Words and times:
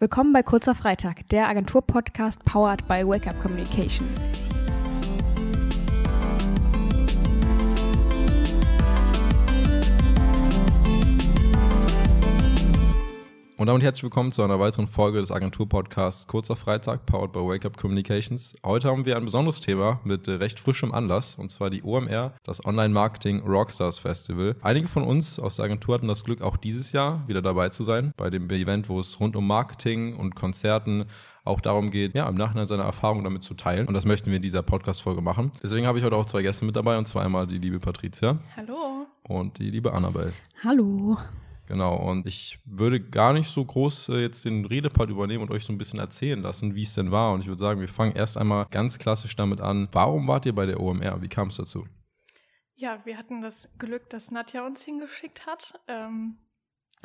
Willkommen 0.00 0.32
bei 0.32 0.44
Kurzer 0.44 0.76
Freitag, 0.76 1.28
der 1.30 1.48
Agentur-Podcast 1.48 2.44
powered 2.44 2.86
by 2.86 3.04
Wake 3.04 3.26
Up 3.26 3.42
Communications. 3.42 4.47
Und 13.58 13.66
damit 13.66 13.82
herzlich 13.82 14.04
willkommen 14.04 14.30
zu 14.30 14.44
einer 14.44 14.60
weiteren 14.60 14.86
Folge 14.86 15.18
des 15.18 15.32
Agentur-Podcasts 15.32 16.28
Kurzer 16.28 16.54
Freitag, 16.54 17.06
powered 17.06 17.32
by 17.32 17.40
Wake 17.40 17.66
Up 17.66 17.76
Communications. 17.76 18.54
Heute 18.64 18.88
haben 18.88 19.04
wir 19.04 19.16
ein 19.16 19.24
besonderes 19.24 19.58
Thema 19.58 19.98
mit 20.04 20.28
recht 20.28 20.60
frischem 20.60 20.94
Anlass, 20.94 21.34
und 21.34 21.50
zwar 21.50 21.68
die 21.68 21.82
OMR, 21.82 22.34
das 22.44 22.64
Online-Marketing 22.64 23.40
Rockstars 23.40 23.98
Festival. 23.98 24.54
Einige 24.62 24.86
von 24.86 25.02
uns 25.02 25.40
aus 25.40 25.56
der 25.56 25.64
Agentur 25.64 25.96
hatten 25.96 26.06
das 26.06 26.22
Glück, 26.22 26.40
auch 26.40 26.56
dieses 26.56 26.92
Jahr 26.92 27.26
wieder 27.26 27.42
dabei 27.42 27.68
zu 27.70 27.82
sein, 27.82 28.12
bei 28.16 28.30
dem 28.30 28.48
Event, 28.48 28.88
wo 28.88 29.00
es 29.00 29.18
rund 29.18 29.34
um 29.34 29.44
Marketing 29.48 30.14
und 30.14 30.36
Konzerten 30.36 31.06
auch 31.44 31.60
darum 31.60 31.90
geht, 31.90 32.14
ja, 32.14 32.28
im 32.28 32.36
Nachhinein 32.36 32.68
seine 32.68 32.84
Erfahrungen 32.84 33.24
damit 33.24 33.42
zu 33.42 33.54
teilen. 33.54 33.88
Und 33.88 33.94
das 33.94 34.06
möchten 34.06 34.30
wir 34.30 34.36
in 34.36 34.42
dieser 34.42 34.62
Podcast-Folge 34.62 35.20
machen. 35.20 35.50
Deswegen 35.64 35.84
habe 35.88 35.98
ich 35.98 36.04
heute 36.04 36.14
auch 36.14 36.26
zwei 36.26 36.42
Gäste 36.42 36.64
mit 36.64 36.76
dabei, 36.76 36.96
und 36.96 37.08
zwar 37.08 37.24
einmal 37.24 37.48
die 37.48 37.58
liebe 37.58 37.80
Patricia. 37.80 38.38
Hallo. 38.56 39.08
Und 39.24 39.58
die 39.58 39.68
liebe 39.68 39.92
Annabelle. 39.92 40.32
Hallo. 40.62 41.18
Genau, 41.68 41.96
und 41.96 42.26
ich 42.26 42.58
würde 42.64 42.98
gar 42.98 43.34
nicht 43.34 43.50
so 43.50 43.62
groß 43.62 44.08
äh, 44.08 44.22
jetzt 44.22 44.46
den 44.46 44.64
Redepart 44.64 45.10
übernehmen 45.10 45.42
und 45.42 45.50
euch 45.50 45.66
so 45.66 45.72
ein 45.74 45.76
bisschen 45.76 46.00
erzählen 46.00 46.40
lassen, 46.40 46.74
wie 46.74 46.82
es 46.82 46.94
denn 46.94 47.10
war. 47.10 47.34
Und 47.34 47.42
ich 47.42 47.46
würde 47.46 47.58
sagen, 47.58 47.78
wir 47.80 47.90
fangen 47.90 48.16
erst 48.16 48.38
einmal 48.38 48.64
ganz 48.70 48.98
klassisch 48.98 49.36
damit 49.36 49.60
an. 49.60 49.86
Warum 49.92 50.26
wart 50.26 50.46
ihr 50.46 50.54
bei 50.54 50.64
der 50.64 50.80
OMR? 50.80 51.20
Wie 51.20 51.28
kam 51.28 51.48
es 51.48 51.56
dazu? 51.56 51.86
Ja, 52.74 53.04
wir 53.04 53.18
hatten 53.18 53.42
das 53.42 53.68
Glück, 53.76 54.08
dass 54.08 54.30
Nadja 54.30 54.64
uns 54.64 54.82
hingeschickt 54.82 55.46
hat, 55.46 55.78
ähm, 55.88 56.38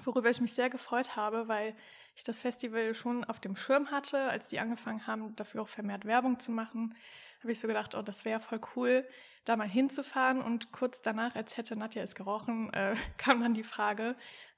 worüber 0.06 0.30
ich 0.30 0.40
mich 0.40 0.54
sehr 0.54 0.70
gefreut 0.70 1.18
habe, 1.18 1.50
weil 1.50 1.76
ich 2.16 2.24
das 2.24 2.40
Festival 2.40 2.94
schon 2.94 3.26
auf 3.26 3.42
dem 3.42 3.58
Schirm 3.58 3.92
hatte, 3.92 4.30
als 4.30 4.48
die 4.48 4.60
angefangen 4.60 5.08
haben, 5.08 5.36
dafür 5.36 5.64
auch 5.64 5.68
vermehrt 5.68 6.06
Werbung 6.06 6.40
zu 6.40 6.54
machen. 6.54 6.96
Habe 7.42 7.52
ich 7.52 7.60
so 7.60 7.68
gedacht, 7.68 7.96
oh, 7.96 8.02
das 8.02 8.24
wäre 8.24 8.40
voll 8.40 8.62
cool, 8.78 9.06
da 9.44 9.58
mal 9.58 9.68
hinzufahren. 9.68 10.42
Und 10.42 10.72
kurz 10.72 11.02
danach, 11.02 11.36
als 11.36 11.58
hätte 11.58 11.76
Nadja 11.76 12.02
es 12.02 12.16
gerochen, 12.16 12.72
äh, 12.72 12.96
kam 13.18 13.42
dann 13.42 13.54
die 13.54 13.64
Frage, 13.64 14.16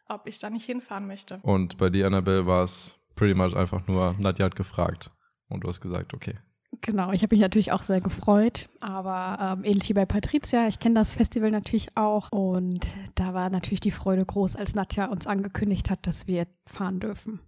ob 0.07 0.27
ich 0.27 0.39
da 0.39 0.49
nicht 0.49 0.65
hinfahren 0.65 1.07
möchte. 1.07 1.39
Und 1.41 1.77
bei 1.77 1.89
dir, 1.89 2.07
Annabelle, 2.07 2.45
war 2.45 2.63
es 2.63 2.95
pretty 3.15 3.33
much 3.33 3.55
einfach 3.55 3.87
nur, 3.87 4.15
Nadja 4.19 4.45
hat 4.45 4.55
gefragt 4.55 5.11
und 5.47 5.63
du 5.63 5.69
hast 5.69 5.81
gesagt, 5.81 6.13
okay. 6.13 6.35
Genau, 6.81 7.11
ich 7.13 7.23
habe 7.23 7.33
mich 7.33 7.41
natürlich 7.41 7.71
auch 7.71 7.83
sehr 7.83 8.01
gefreut, 8.01 8.67
aber 8.81 9.57
ähm, 9.59 9.63
ähnlich 9.63 9.87
wie 9.89 9.93
bei 9.93 10.05
Patricia, 10.05 10.67
ich 10.67 10.79
kenne 10.79 10.95
das 10.95 11.15
Festival 11.15 11.51
natürlich 11.51 11.95
auch 11.95 12.31
und 12.31 12.85
da 13.15 13.33
war 13.33 13.49
natürlich 13.49 13.79
die 13.79 13.91
Freude 13.91 14.25
groß, 14.25 14.55
als 14.55 14.75
Nadja 14.75 15.05
uns 15.05 15.25
angekündigt 15.25 15.89
hat, 15.89 16.05
dass 16.05 16.27
wir 16.27 16.47
fahren 16.65 16.99
dürfen. 16.99 17.39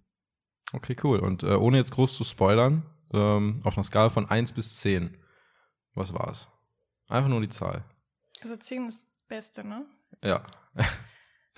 Okay, 0.72 0.96
cool. 1.02 1.18
Und 1.18 1.42
äh, 1.42 1.54
ohne 1.54 1.78
jetzt 1.78 1.92
groß 1.92 2.16
zu 2.16 2.24
spoilern, 2.24 2.84
ähm, 3.12 3.60
auf 3.64 3.76
einer 3.76 3.84
Skala 3.84 4.10
von 4.10 4.28
1 4.28 4.52
bis 4.52 4.76
10, 4.76 5.16
was 5.94 6.12
war 6.12 6.30
es? 6.30 6.48
Einfach 7.08 7.28
nur 7.28 7.40
die 7.40 7.48
Zahl. 7.48 7.84
Also 8.42 8.56
10 8.56 8.88
ist 8.88 9.02
das 9.02 9.08
Beste, 9.28 9.66
ne? 9.66 9.86
Ja. 10.22 10.42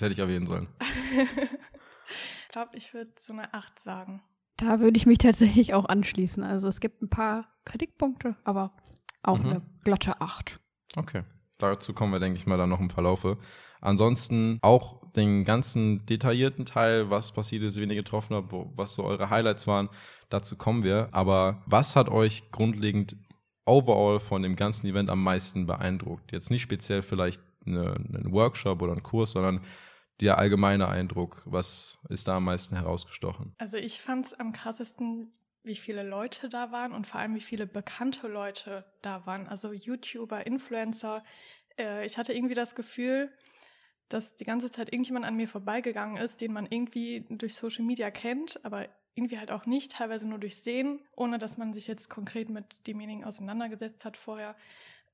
Das 0.01 0.06
hätte 0.06 0.15
ich 0.15 0.19
erwähnen 0.20 0.47
sollen. 0.47 0.67
ich 1.20 2.48
glaube, 2.48 2.70
ich 2.75 2.95
würde 2.95 3.11
so 3.19 3.34
eine 3.34 3.53
8 3.53 3.81
sagen. 3.81 4.23
Da 4.57 4.81
würde 4.81 4.97
ich 4.97 5.05
mich 5.05 5.19
tatsächlich 5.19 5.75
auch 5.75 5.84
anschließen. 5.84 6.42
Also 6.42 6.69
es 6.69 6.81
gibt 6.81 7.03
ein 7.03 7.11
paar 7.11 7.53
Kritikpunkte, 7.67 8.34
aber 8.42 8.73
auch 9.23 9.37
mhm. 9.37 9.51
eine 9.51 9.62
glatte 9.84 10.19
8. 10.19 10.59
Okay. 10.97 11.25
Dazu 11.59 11.92
kommen 11.92 12.15
wir, 12.15 12.19
denke 12.19 12.39
ich 12.39 12.47
mal, 12.47 12.57
dann 12.57 12.70
noch 12.70 12.81
im 12.81 12.89
Verlaufe. 12.89 13.37
Ansonsten 13.83 14.59
auch 14.62 15.12
den 15.12 15.45
ganzen 15.45 16.07
detaillierten 16.07 16.64
Teil, 16.64 17.11
was 17.11 17.33
passiert 17.33 17.62
ist, 17.62 17.77
wen 17.77 17.91
ihr 17.91 17.97
getroffen 17.97 18.35
habt, 18.35 18.53
wo, 18.53 18.73
was 18.75 18.95
so 18.95 19.05
eure 19.05 19.29
Highlights 19.29 19.67
waren, 19.67 19.91
dazu 20.31 20.57
kommen 20.57 20.83
wir. 20.83 21.11
Aber 21.12 21.62
was 21.67 21.95
hat 21.95 22.09
euch 22.09 22.51
grundlegend 22.53 23.17
overall 23.67 24.19
von 24.19 24.42
dem 24.42 24.57
ganzen 24.57 24.87
Event 24.87 25.11
am 25.11 25.23
meisten 25.23 25.67
beeindruckt? 25.67 26.33
Jetzt 26.33 26.48
nicht 26.48 26.62
speziell 26.62 27.03
vielleicht 27.03 27.42
eine, 27.67 27.97
einen 27.97 28.33
Workshop 28.33 28.80
oder 28.80 28.92
einen 28.92 29.03
Kurs, 29.03 29.33
sondern 29.33 29.61
der 30.20 30.39
allgemeine 30.39 30.89
Eindruck? 30.89 31.42
Was 31.45 31.98
ist 32.08 32.29
da 32.29 32.36
am 32.36 32.45
meisten 32.45 32.77
herausgestochen? 32.77 33.55
Also 33.58 33.77
ich 33.77 34.01
fand 34.01 34.27
es 34.27 34.35
am 34.35 34.53
krassesten, 34.53 35.33
wie 35.63 35.77
viele 35.77 36.03
Leute 36.03 36.48
da 36.48 36.73
waren 36.73 36.92
und 36.92 37.07
vor 37.07 37.20
allem 37.20 37.35
wie 37.35 37.41
viele 37.41 37.67
bekannte 37.67 38.29
Leute 38.29 38.85
da 39.03 39.27
waren. 39.27 39.47
Also 39.47 39.73
YouTuber, 39.73 40.47
Influencer. 40.47 41.23
Äh, 41.79 42.07
ich 42.07 42.19
hatte 42.19 42.33
irgendwie 42.33 42.55
das 42.55 42.75
Gefühl, 42.75 43.30
dass 44.09 44.36
die 44.36 44.45
ganze 44.45 44.70
Zeit 44.70 44.92
irgendjemand 44.92 45.25
an 45.25 45.36
mir 45.36 45.48
vorbeigegangen 45.48 46.17
ist, 46.17 46.41
den 46.41 46.53
man 46.53 46.67
irgendwie 46.69 47.27
durch 47.30 47.55
Social 47.55 47.85
Media 47.85 48.11
kennt, 48.11 48.64
aber 48.64 48.89
irgendwie 49.14 49.39
halt 49.39 49.51
auch 49.51 49.67
nicht, 49.67 49.92
teilweise 49.92 50.29
nur 50.29 50.39
durch 50.39 50.61
Sehen, 50.61 51.01
ohne 51.14 51.39
dass 51.39 51.59
man 51.59 51.73
sich 51.73 51.86
jetzt 51.86 52.09
konkret 52.09 52.48
mit 52.48 52.86
demjenigen 52.86 53.25
auseinandergesetzt 53.25 54.05
hat 54.05 54.17
vorher. 54.17 54.57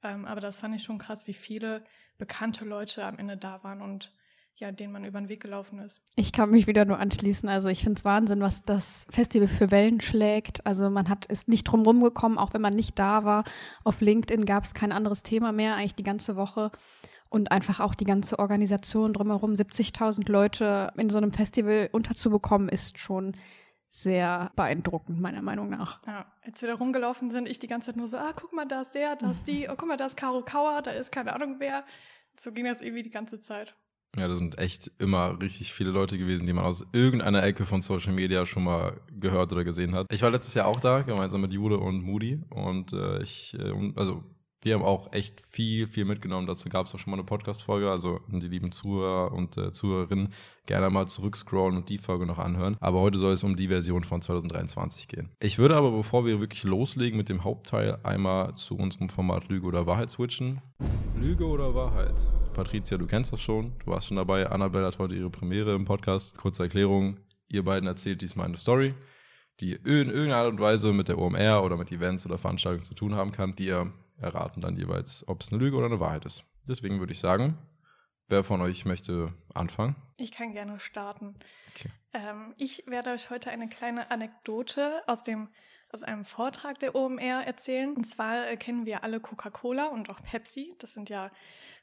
Ähm, 0.02 0.24
aber 0.24 0.40
das 0.40 0.60
fand 0.60 0.74
ich 0.74 0.82
schon 0.82 0.98
krass, 0.98 1.26
wie 1.26 1.34
viele 1.34 1.82
bekannte 2.18 2.64
Leute 2.64 3.04
am 3.04 3.18
Ende 3.18 3.36
da 3.36 3.62
waren 3.64 3.82
und 3.82 4.12
ja, 4.58 4.72
denen 4.72 4.92
man 4.92 5.04
über 5.04 5.20
den 5.20 5.28
Weg 5.28 5.42
gelaufen 5.42 5.78
ist. 5.80 6.00
Ich 6.16 6.32
kann 6.32 6.50
mich 6.50 6.66
wieder 6.66 6.84
nur 6.84 6.98
anschließen. 6.98 7.48
Also 7.48 7.68
ich 7.68 7.82
finde 7.82 7.98
es 7.98 8.04
Wahnsinn, 8.04 8.40
was 8.40 8.62
das 8.62 9.06
Festival 9.10 9.48
für 9.48 9.70
Wellen 9.70 10.00
schlägt. 10.00 10.66
Also 10.66 10.88
man 10.88 11.08
hat 11.08 11.26
ist 11.26 11.48
nicht 11.48 11.64
drum 11.64 11.82
rumgekommen, 11.82 12.38
auch 12.38 12.54
wenn 12.54 12.62
man 12.62 12.74
nicht 12.74 12.98
da 12.98 13.24
war. 13.24 13.44
Auf 13.84 14.00
LinkedIn 14.00 14.46
gab 14.46 14.64
es 14.64 14.74
kein 14.74 14.92
anderes 14.92 15.22
Thema 15.22 15.52
mehr, 15.52 15.76
eigentlich 15.76 15.94
die 15.94 16.02
ganze 16.02 16.36
Woche. 16.36 16.70
Und 17.28 17.50
einfach 17.50 17.80
auch 17.80 17.94
die 17.94 18.04
ganze 18.04 18.38
Organisation 18.38 19.12
drumherum, 19.12 19.54
70.000 19.54 20.30
Leute 20.30 20.92
in 20.96 21.10
so 21.10 21.18
einem 21.18 21.32
Festival 21.32 21.90
unterzubekommen, 21.92 22.68
ist 22.68 22.98
schon 22.98 23.36
sehr 23.88 24.52
beeindruckend, 24.56 25.20
meiner 25.20 25.42
Meinung 25.42 25.68
nach. 25.68 26.00
Ja, 26.06 26.32
als 26.42 26.62
wir 26.62 26.68
da 26.68 26.76
rumgelaufen 26.76 27.30
sind, 27.30 27.48
ich 27.48 27.58
die 27.58 27.66
ganze 27.66 27.86
Zeit 27.86 27.96
nur 27.96 28.08
so, 28.08 28.16
ah, 28.16 28.32
guck 28.34 28.52
mal, 28.52 28.64
da 28.64 28.82
ist 28.82 28.94
der, 28.94 29.16
da 29.16 29.30
ist 29.30 29.46
die, 29.46 29.68
oh, 29.68 29.74
guck 29.76 29.88
mal, 29.88 29.96
da 29.96 30.06
ist 30.06 30.16
Caro 30.16 30.42
Kauer, 30.42 30.82
da 30.82 30.92
ist 30.92 31.10
keine 31.10 31.34
Ahnung 31.34 31.56
wer. 31.58 31.84
So 32.38 32.52
ging 32.52 32.64
das 32.64 32.80
irgendwie 32.80 33.02
die 33.02 33.10
ganze 33.10 33.40
Zeit. 33.40 33.74
Ja, 34.18 34.28
da 34.28 34.36
sind 34.36 34.58
echt 34.58 34.90
immer 34.98 35.38
richtig 35.40 35.74
viele 35.74 35.90
Leute 35.90 36.16
gewesen, 36.16 36.46
die 36.46 36.52
man 36.54 36.64
aus 36.64 36.86
irgendeiner 36.92 37.42
Ecke 37.42 37.66
von 37.66 37.82
Social 37.82 38.14
Media 38.14 38.46
schon 38.46 38.64
mal 38.64 38.98
gehört 39.10 39.52
oder 39.52 39.62
gesehen 39.62 39.94
hat. 39.94 40.06
Ich 40.10 40.22
war 40.22 40.30
letztes 40.30 40.54
Jahr 40.54 40.66
auch 40.66 40.80
da, 40.80 41.02
gemeinsam 41.02 41.42
mit 41.42 41.52
Jude 41.52 41.78
und 41.78 42.02
Moody. 42.02 42.40
Und 42.50 42.94
äh, 42.94 43.22
ich, 43.22 43.54
äh, 43.58 43.92
also 43.94 44.24
wir 44.62 44.74
haben 44.74 44.82
auch 44.82 45.12
echt 45.12 45.42
viel, 45.48 45.86
viel 45.86 46.04
mitgenommen. 46.04 46.46
Dazu 46.46 46.68
gab 46.68 46.86
es 46.86 46.94
auch 46.94 46.98
schon 46.98 47.10
mal 47.10 47.18
eine 47.18 47.26
Podcast-Folge. 47.26 47.90
Also 47.90 48.20
die 48.28 48.48
lieben 48.48 48.72
Zuhörer 48.72 49.32
und 49.32 49.56
äh, 49.56 49.70
Zuhörerinnen 49.70 50.30
gerne 50.66 50.90
mal 50.90 51.06
zurückscrollen 51.06 51.76
und 51.76 51.88
die 51.88 51.98
Folge 51.98 52.26
noch 52.26 52.38
anhören. 52.38 52.76
Aber 52.80 53.00
heute 53.00 53.18
soll 53.18 53.34
es 53.34 53.44
um 53.44 53.54
die 53.54 53.68
Version 53.68 54.02
von 54.02 54.22
2023 54.22 55.08
gehen. 55.08 55.30
Ich 55.40 55.58
würde 55.58 55.76
aber, 55.76 55.92
bevor 55.92 56.24
wir 56.24 56.40
wirklich 56.40 56.64
loslegen 56.64 57.16
mit 57.16 57.28
dem 57.28 57.44
Hauptteil, 57.44 57.98
einmal 58.02 58.54
zu 58.54 58.76
unserem 58.76 59.08
Format 59.08 59.48
Lüge 59.48 59.66
oder 59.66 59.86
Wahrheit 59.86 60.10
switchen. 60.10 60.60
Lüge 61.14 61.46
oder 61.46 61.74
Wahrheit? 61.74 62.14
Patricia, 62.52 62.98
du 62.98 63.06
kennst 63.06 63.32
das 63.32 63.40
schon. 63.40 63.72
Du 63.84 63.92
warst 63.92 64.08
schon 64.08 64.16
dabei. 64.16 64.50
Annabelle 64.50 64.86
hat 64.86 64.98
heute 64.98 65.14
ihre 65.14 65.30
Premiere 65.30 65.74
im 65.74 65.84
Podcast. 65.84 66.36
Kurze 66.36 66.64
Erklärung. 66.64 67.18
Ihr 67.48 67.64
beiden 67.64 67.86
erzählt 67.86 68.22
diesmal 68.22 68.46
eine 68.46 68.56
Story, 68.56 68.94
die 69.60 69.72
in 69.72 70.08
irgendeiner 70.08 70.36
Art 70.36 70.48
und 70.50 70.60
Weise 70.60 70.92
mit 70.92 71.08
der 71.08 71.18
OMR 71.18 71.62
oder 71.62 71.76
mit 71.76 71.92
Events 71.92 72.26
oder 72.26 72.38
Veranstaltungen 72.38 72.84
zu 72.84 72.94
tun 72.94 73.14
haben 73.14 73.30
kann. 73.30 73.56
Wir 73.56 73.92
erraten 74.18 74.60
dann 74.60 74.76
jeweils, 74.76 75.26
ob 75.28 75.42
es 75.42 75.52
eine 75.52 75.62
Lüge 75.62 75.76
oder 75.76 75.86
eine 75.86 76.00
Wahrheit 76.00 76.24
ist. 76.24 76.44
Deswegen 76.68 76.98
würde 76.98 77.12
ich 77.12 77.18
sagen, 77.18 77.58
wer 78.28 78.44
von 78.44 78.60
euch 78.60 78.84
möchte 78.84 79.32
anfangen? 79.54 79.96
Ich 80.16 80.32
kann 80.32 80.52
gerne 80.52 80.80
starten. 80.80 81.34
Okay. 81.74 81.90
Ähm, 82.12 82.54
ich 82.56 82.84
werde 82.86 83.10
euch 83.10 83.30
heute 83.30 83.50
eine 83.50 83.68
kleine 83.68 84.10
Anekdote 84.10 85.02
aus 85.06 85.22
dem 85.22 85.48
aus 85.92 86.02
einem 86.02 86.24
Vortrag 86.24 86.78
der 86.80 86.94
OMR 86.94 87.44
erzählen. 87.46 87.94
Und 87.94 88.04
zwar 88.04 88.48
äh, 88.48 88.56
kennen 88.56 88.86
wir 88.86 89.04
alle 89.04 89.20
Coca-Cola 89.20 89.86
und 89.86 90.10
auch 90.10 90.20
Pepsi. 90.22 90.74
Das 90.78 90.94
sind 90.94 91.08
ja 91.08 91.30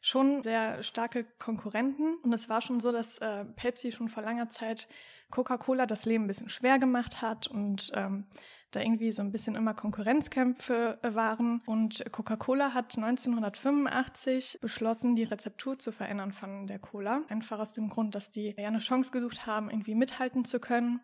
schon 0.01 0.43
sehr 0.43 0.83
starke 0.83 1.23
Konkurrenten. 1.39 2.17
Und 2.17 2.33
es 2.33 2.49
war 2.49 2.61
schon 2.61 2.79
so, 2.79 2.91
dass 2.91 3.17
äh, 3.19 3.45
Pepsi 3.45 3.91
schon 3.91 4.09
vor 4.09 4.23
langer 4.23 4.49
Zeit 4.49 4.87
Coca-Cola 5.31 5.85
das 5.85 6.05
Leben 6.05 6.25
ein 6.25 6.27
bisschen 6.27 6.49
schwer 6.49 6.79
gemacht 6.79 7.21
hat 7.21 7.47
und 7.47 7.91
ähm, 7.95 8.27
da 8.75 8.81
irgendwie 8.81 9.11
so 9.11 9.21
ein 9.21 9.31
bisschen 9.31 9.55
immer 9.55 9.73
Konkurrenzkämpfe 9.73 10.99
waren. 11.01 11.61
Und 11.65 12.03
Coca-Cola 12.11 12.73
hat 12.73 12.97
1985 12.97 14.59
beschlossen, 14.61 15.15
die 15.15 15.23
Rezeptur 15.23 15.79
zu 15.79 15.91
verändern 15.91 16.31
von 16.31 16.67
der 16.67 16.79
Cola. 16.79 17.21
Einfach 17.29 17.59
aus 17.59 17.73
dem 17.73 17.89
Grund, 17.89 18.15
dass 18.15 18.31
die 18.31 18.53
ja 18.57 18.67
eine 18.67 18.79
Chance 18.79 19.11
gesucht 19.11 19.45
haben, 19.45 19.69
irgendwie 19.69 19.95
mithalten 19.95 20.45
zu 20.45 20.59
können. 20.59 21.01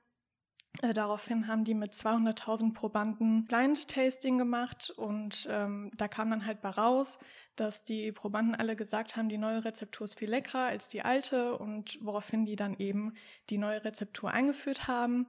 Äh, 0.81 0.93
daraufhin 0.93 1.47
haben 1.47 1.63
die 1.63 1.73
mit 1.73 1.93
200.000 1.93 2.73
Probanden 2.73 3.45
Blind 3.45 3.87
Tasting 3.87 4.37
gemacht 4.37 4.91
und 4.95 5.47
ähm, 5.49 5.91
da 5.97 6.07
kam 6.07 6.29
dann 6.29 6.45
halt 6.45 6.61
bei 6.61 6.69
raus, 6.69 7.17
dass 7.55 7.83
die 7.83 8.11
Probanden 8.11 8.55
alle 8.55 8.75
gesagt 8.75 9.17
haben, 9.17 9.29
die 9.29 9.37
neue 9.37 9.65
Rezeptur 9.65 10.05
ist 10.05 10.17
viel 10.17 10.29
leckerer 10.29 10.65
als 10.65 10.87
die 10.87 11.01
alte 11.01 11.57
und 11.57 11.97
woraufhin 12.01 12.45
die 12.45 12.55
dann 12.55 12.75
eben 12.77 13.13
die 13.49 13.57
neue 13.57 13.83
Rezeptur 13.83 14.31
eingeführt 14.31 14.87
haben, 14.87 15.27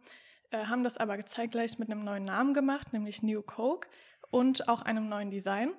äh, 0.50 0.66
haben 0.66 0.84
das 0.84 0.96
aber 0.96 1.24
zeitgleich 1.26 1.78
mit 1.78 1.90
einem 1.90 2.04
neuen 2.04 2.24
Namen 2.24 2.54
gemacht, 2.54 2.92
nämlich 2.92 3.22
New 3.22 3.42
Coke 3.42 3.88
und 4.30 4.68
auch 4.68 4.82
einem 4.82 5.08
neuen 5.08 5.30
Design. 5.30 5.72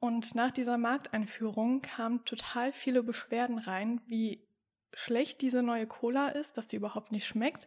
Und 0.00 0.34
nach 0.34 0.50
dieser 0.50 0.76
Markteinführung 0.76 1.80
kamen 1.80 2.24
total 2.24 2.72
viele 2.72 3.02
Beschwerden 3.02 3.58
rein, 3.58 4.00
wie 4.06 4.46
schlecht 4.92 5.40
diese 5.40 5.62
neue 5.62 5.86
Cola 5.86 6.28
ist, 6.28 6.56
dass 6.56 6.66
die 6.66 6.76
überhaupt 6.76 7.10
nicht 7.10 7.26
schmeckt 7.26 7.66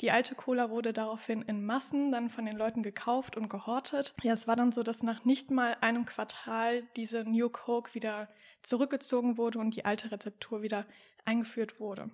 Die 0.00 0.12
alte 0.12 0.36
Cola 0.36 0.70
wurde 0.70 0.92
daraufhin 0.92 1.42
in 1.42 1.64
Massen 1.66 2.12
dann 2.12 2.30
von 2.30 2.46
den 2.46 2.56
Leuten 2.56 2.84
gekauft 2.84 3.36
und 3.36 3.48
gehortet. 3.48 4.14
Ja, 4.22 4.34
es 4.34 4.46
war 4.46 4.54
dann 4.54 4.70
so, 4.70 4.84
dass 4.84 5.02
nach 5.02 5.24
nicht 5.24 5.50
mal 5.50 5.76
einem 5.80 6.06
Quartal 6.06 6.84
diese 6.94 7.24
New 7.24 7.48
Coke 7.48 7.94
wieder 7.94 8.28
zurückgezogen 8.62 9.38
wurde 9.38 9.58
und 9.58 9.74
die 9.74 9.84
alte 9.84 10.12
Rezeptur 10.12 10.62
wieder 10.62 10.86
eingeführt 11.24 11.80
wurde. 11.80 12.10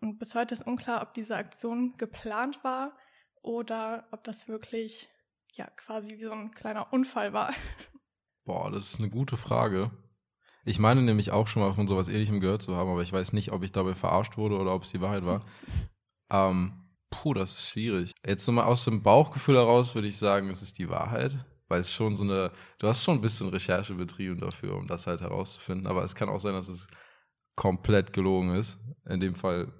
Und 0.00 0.18
bis 0.18 0.36
heute 0.36 0.54
ist 0.54 0.66
unklar, 0.66 1.02
ob 1.02 1.14
diese 1.14 1.34
Aktion 1.34 1.96
geplant 1.96 2.62
war 2.62 2.96
oder 3.48 4.04
ob 4.10 4.22
das 4.24 4.46
wirklich 4.46 5.08
ja 5.54 5.66
quasi 5.76 6.18
wie 6.18 6.24
so 6.24 6.32
ein 6.32 6.50
kleiner 6.50 6.92
Unfall 6.92 7.32
war. 7.32 7.50
Boah, 8.44 8.70
das 8.70 8.92
ist 8.92 9.00
eine 9.00 9.08
gute 9.08 9.38
Frage. 9.38 9.90
Ich 10.66 10.78
meine 10.78 11.00
nämlich 11.00 11.30
auch 11.30 11.46
schon 11.46 11.62
mal 11.62 11.72
von 11.72 11.88
sowas 11.88 12.08
ähnlichem 12.08 12.40
gehört 12.40 12.60
zu 12.60 12.76
haben, 12.76 12.90
aber 12.90 13.02
ich 13.02 13.12
weiß 13.12 13.32
nicht, 13.32 13.52
ob 13.52 13.62
ich 13.62 13.72
dabei 13.72 13.94
verarscht 13.94 14.36
wurde 14.36 14.58
oder 14.58 14.74
ob 14.74 14.82
es 14.82 14.90
die 14.90 15.00
Wahrheit 15.00 15.24
war. 15.24 15.46
ähm, 16.30 16.74
puh, 17.08 17.32
das 17.32 17.52
ist 17.52 17.70
schwierig. 17.70 18.12
Jetzt 18.26 18.44
so 18.44 18.52
mal 18.52 18.64
aus 18.64 18.84
dem 18.84 19.02
Bauchgefühl 19.02 19.56
heraus 19.56 19.94
würde 19.94 20.08
ich 20.08 20.18
sagen, 20.18 20.50
es 20.50 20.60
ist 20.60 20.78
die 20.78 20.90
Wahrheit. 20.90 21.38
Weil 21.68 21.80
es 21.80 21.92
schon 21.92 22.14
so 22.14 22.24
eine, 22.24 22.50
du 22.78 22.88
hast 22.88 23.04
schon 23.04 23.18
ein 23.18 23.20
bisschen 23.20 23.48
Recherche 23.48 23.94
betrieben 23.94 24.40
dafür, 24.40 24.74
um 24.74 24.86
das 24.88 25.06
halt 25.06 25.20
herauszufinden. 25.20 25.86
Aber 25.86 26.02
es 26.02 26.14
kann 26.14 26.30
auch 26.30 26.40
sein, 26.40 26.54
dass 26.54 26.68
es 26.68 26.86
komplett 27.56 28.14
gelogen 28.14 28.54
ist. 28.54 28.78
In 29.06 29.20
dem 29.20 29.34
Fall 29.34 29.70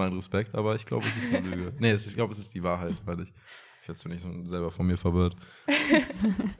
mein 0.00 0.12
Respekt, 0.12 0.54
aber 0.54 0.74
ich 0.74 0.86
glaube, 0.86 1.06
es 1.06 1.16
ist 1.16 1.34
eine 1.34 1.48
Lüge. 1.48 1.72
nee, 1.78 1.92
ist, 1.92 2.06
ich 2.06 2.14
glaube, 2.14 2.32
es 2.32 2.38
ist 2.38 2.54
die 2.54 2.62
Wahrheit, 2.62 2.94
weil 3.04 3.20
ich, 3.20 3.32
jetzt 3.86 4.02
bin 4.02 4.12
ich 4.12 4.22
so 4.22 4.44
selber 4.44 4.70
von 4.70 4.86
mir 4.86 4.96
verwirrt. 4.96 5.36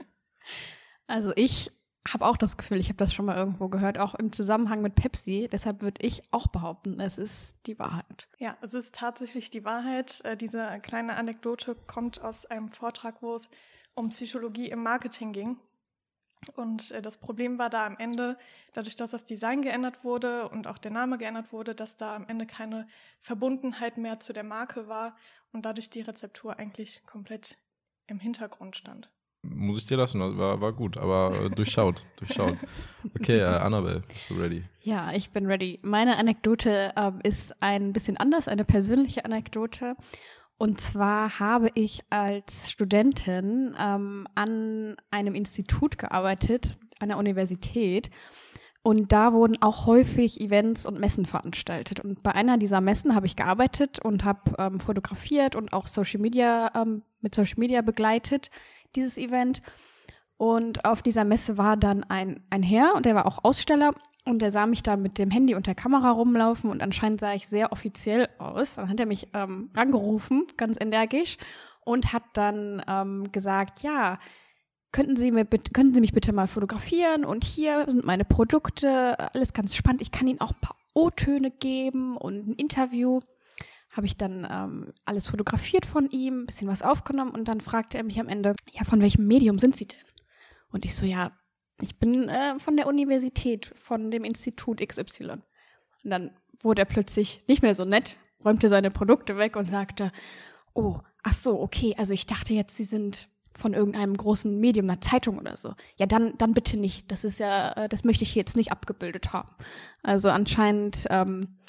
also 1.07 1.33
ich 1.35 1.71
habe 2.07 2.25
auch 2.25 2.37
das 2.37 2.57
Gefühl, 2.57 2.79
ich 2.79 2.89
habe 2.89 2.97
das 2.97 3.13
schon 3.13 3.25
mal 3.25 3.37
irgendwo 3.37 3.69
gehört, 3.69 3.99
auch 3.99 4.15
im 4.15 4.31
Zusammenhang 4.31 4.81
mit 4.81 4.95
Pepsi. 4.95 5.47
Deshalb 5.51 5.81
würde 5.81 6.05
ich 6.05 6.23
auch 6.31 6.47
behaupten, 6.47 6.99
es 6.99 7.17
ist 7.17 7.55
die 7.67 7.77
Wahrheit. 7.77 8.27
Ja, 8.39 8.57
es 8.61 8.73
ist 8.73 8.95
tatsächlich 8.95 9.49
die 9.49 9.65
Wahrheit. 9.65 10.21
Äh, 10.23 10.35
diese 10.35 10.79
kleine 10.81 11.15
Anekdote 11.15 11.75
kommt 11.75 12.21
aus 12.21 12.45
einem 12.45 12.69
Vortrag, 12.69 13.21
wo 13.21 13.35
es 13.35 13.49
um 13.93 14.09
Psychologie 14.09 14.69
im 14.69 14.83
Marketing 14.83 15.31
ging. 15.31 15.57
Und 16.55 16.91
äh, 16.91 17.01
das 17.01 17.17
Problem 17.17 17.59
war 17.59 17.69
da 17.69 17.85
am 17.85 17.97
Ende, 17.97 18.37
dadurch, 18.73 18.95
dass 18.95 19.11
das 19.11 19.25
Design 19.25 19.61
geändert 19.61 20.03
wurde 20.03 20.49
und 20.49 20.67
auch 20.67 20.77
der 20.77 20.91
Name 20.91 21.17
geändert 21.17 21.51
wurde, 21.51 21.75
dass 21.75 21.97
da 21.97 22.15
am 22.15 22.27
Ende 22.27 22.45
keine 22.45 22.87
Verbundenheit 23.19 23.97
mehr 23.97 24.19
zu 24.19 24.33
der 24.33 24.43
Marke 24.43 24.87
war 24.87 25.15
und 25.51 25.65
dadurch 25.65 25.89
die 25.89 26.01
Rezeptur 26.01 26.57
eigentlich 26.57 27.03
komplett 27.05 27.57
im 28.07 28.19
Hintergrund 28.19 28.75
stand. 28.75 29.09
Muss 29.43 29.79
ich 29.79 29.85
dir 29.87 29.97
lassen, 29.97 30.37
war, 30.37 30.61
war 30.61 30.71
gut, 30.71 30.97
aber 30.97 31.45
äh, 31.45 31.49
durchschaut, 31.49 32.03
durchschaut. 32.17 32.57
Okay, 33.15 33.39
äh, 33.39 33.45
Annabelle, 33.45 34.03
bist 34.07 34.29
du 34.29 34.35
ready? 34.35 34.63
Ja, 34.81 35.13
ich 35.13 35.31
bin 35.31 35.47
ready. 35.47 35.79
Meine 35.81 36.17
Anekdote 36.17 36.93
äh, 36.95 37.11
ist 37.23 37.55
ein 37.61 37.91
bisschen 37.91 38.17
anders, 38.17 38.47
eine 38.47 38.65
persönliche 38.65 39.25
Anekdote. 39.25 39.95
Und 40.61 40.79
zwar 40.79 41.39
habe 41.39 41.71
ich 41.73 42.01
als 42.11 42.69
Studentin 42.69 43.75
ähm, 43.79 44.27
an 44.35 44.95
einem 45.09 45.33
Institut 45.33 45.97
gearbeitet, 45.97 46.77
an 46.99 47.07
der 47.07 47.17
Universität. 47.17 48.11
Und 48.83 49.11
da 49.11 49.33
wurden 49.33 49.59
auch 49.63 49.87
häufig 49.87 50.39
Events 50.39 50.85
und 50.85 50.99
Messen 50.99 51.25
veranstaltet. 51.25 51.99
Und 51.99 52.21
bei 52.21 52.35
einer 52.35 52.59
dieser 52.59 52.79
Messen 52.79 53.15
habe 53.15 53.25
ich 53.25 53.35
gearbeitet 53.35 54.05
und 54.05 54.23
habe 54.23 54.53
ähm, 54.59 54.79
fotografiert 54.79 55.55
und 55.55 55.73
auch 55.73 55.87
Social 55.87 56.21
Media 56.21 56.71
ähm, 56.75 57.01
mit 57.21 57.33
Social 57.33 57.57
Media 57.57 57.81
begleitet, 57.81 58.51
dieses 58.95 59.17
Event. 59.17 59.63
Und 60.37 60.85
auf 60.85 61.01
dieser 61.01 61.23
Messe 61.23 61.57
war 61.57 61.75
dann 61.75 62.03
ein, 62.03 62.43
ein 62.51 62.61
Herr 62.61 62.93
und 62.93 63.07
der 63.07 63.15
war 63.15 63.25
auch 63.25 63.43
Aussteller 63.43 63.95
und 64.25 64.39
der 64.39 64.51
sah 64.51 64.65
mich 64.65 64.83
da 64.83 64.97
mit 64.97 65.17
dem 65.17 65.31
Handy 65.31 65.55
und 65.55 65.67
der 65.67 65.75
Kamera 65.75 66.11
rumlaufen 66.11 66.69
und 66.69 66.81
anscheinend 66.81 67.19
sah 67.19 67.33
ich 67.33 67.47
sehr 67.47 67.71
offiziell 67.71 68.29
aus. 68.37 68.75
Dann 68.75 68.89
hat 68.89 68.99
er 68.99 69.05
mich 69.05 69.29
ähm, 69.33 69.71
rangerufen, 69.75 70.45
ganz 70.57 70.77
energisch, 70.79 71.37
und 71.83 72.13
hat 72.13 72.23
dann 72.33 72.83
ähm, 72.87 73.31
gesagt, 73.31 73.81
ja, 73.81 74.19
könnten 74.91 75.15
Sie, 75.15 75.31
mir, 75.31 75.45
könnten 75.45 75.93
Sie 75.93 76.01
mich 76.01 76.13
bitte 76.13 76.33
mal 76.33 76.47
fotografieren 76.47 77.25
und 77.25 77.43
hier 77.43 77.85
sind 77.87 78.05
meine 78.05 78.25
Produkte, 78.25 79.17
alles 79.33 79.53
ganz 79.53 79.75
spannend. 79.75 80.01
Ich 80.01 80.11
kann 80.11 80.27
Ihnen 80.27 80.41
auch 80.41 80.51
ein 80.51 80.61
paar 80.61 80.75
O-Töne 80.93 81.51
geben 81.51 82.17
und 82.17 82.47
ein 82.47 82.53
Interview. 82.53 83.21
Habe 83.89 84.05
ich 84.05 84.17
dann 84.17 84.47
ähm, 84.49 84.93
alles 85.05 85.29
fotografiert 85.29 85.85
von 85.85 86.09
ihm, 86.09 86.41
ein 86.41 86.45
bisschen 86.45 86.67
was 86.67 86.81
aufgenommen 86.81 87.31
und 87.31 87.47
dann 87.47 87.59
fragte 87.61 87.97
er 87.97 88.03
mich 88.03 88.19
am 88.19 88.29
Ende, 88.29 88.53
ja, 88.71 88.83
von 88.83 89.01
welchem 89.01 89.27
Medium 89.27 89.59
sind 89.59 89.75
Sie 89.75 89.87
denn? 89.87 89.99
Und 90.71 90.85
ich 90.85 90.95
so, 90.95 91.05
ja, 91.05 91.31
ich 91.81 91.97
bin 91.97 92.29
äh, 92.29 92.59
von 92.59 92.75
der 92.75 92.87
Universität, 92.87 93.71
von 93.75 94.11
dem 94.11 94.23
Institut 94.23 94.85
XY. 94.85 95.31
Und 96.03 96.09
dann 96.09 96.31
wurde 96.61 96.83
er 96.83 96.85
plötzlich 96.85 97.43
nicht 97.47 97.61
mehr 97.61 97.75
so 97.75 97.85
nett, 97.85 98.17
räumte 98.43 98.69
seine 98.69 98.91
Produkte 98.91 99.37
weg 99.37 99.55
und 99.55 99.69
sagte, 99.69 100.11
oh, 100.73 100.99
ach 101.23 101.33
so, 101.33 101.59
okay, 101.59 101.95
also 101.97 102.13
ich 102.13 102.25
dachte 102.25 102.53
jetzt, 102.53 102.75
Sie 102.75 102.83
sind 102.83 103.29
von 103.53 103.73
irgendeinem 103.73 104.15
großen 104.15 104.59
Medium, 104.59 104.89
einer 104.89 105.01
Zeitung 105.01 105.37
oder 105.37 105.57
so. 105.57 105.73
Ja, 105.97 106.05
dann, 106.05 106.37
dann 106.37 106.53
bitte 106.53 106.77
nicht. 106.77 107.11
Das 107.11 107.23
ist 107.23 107.39
ja, 107.39 107.73
äh, 107.73 107.89
das 107.89 108.03
möchte 108.03 108.23
ich 108.23 108.33
jetzt 108.35 108.55
nicht 108.55 108.71
abgebildet 108.71 109.33
haben. 109.33 109.51
Also 110.03 110.29
anscheinend 110.29 111.05
ähm, 111.09 111.59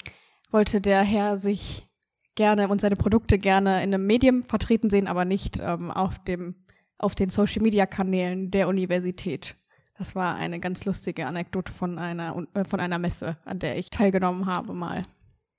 wollte 0.49 0.79
der 0.81 1.01
Herr 1.01 1.37
sich 1.37 1.87
gerne 2.35 2.69
und 2.69 2.81
seine 2.81 2.95
Produkte 2.95 3.37
gerne 3.37 3.83
in 3.83 3.93
einem 3.93 4.07
Medium 4.07 4.43
vertreten 4.43 4.89
sehen, 4.89 5.07
aber 5.07 5.25
nicht 5.25 5.59
ähm, 5.59 5.91
auf 5.91 6.19
dem, 6.19 6.55
auf 6.97 7.15
den 7.15 7.29
Social 7.29 7.61
Media 7.61 7.85
Kanälen 7.85 8.49
der 8.49 8.67
Universität. 8.67 9.55
Das 10.03 10.15
war 10.15 10.35
eine 10.35 10.59
ganz 10.59 10.83
lustige 10.83 11.27
Anekdote 11.27 11.71
von 11.71 11.97
einer, 11.97 12.45
äh, 12.55 12.65
von 12.65 12.81
einer 12.81 12.99
Messe, 12.99 13.37
an 13.45 13.59
der 13.59 13.77
ich 13.77 13.89
teilgenommen 13.89 14.47
habe 14.47 14.73
mal. 14.73 15.03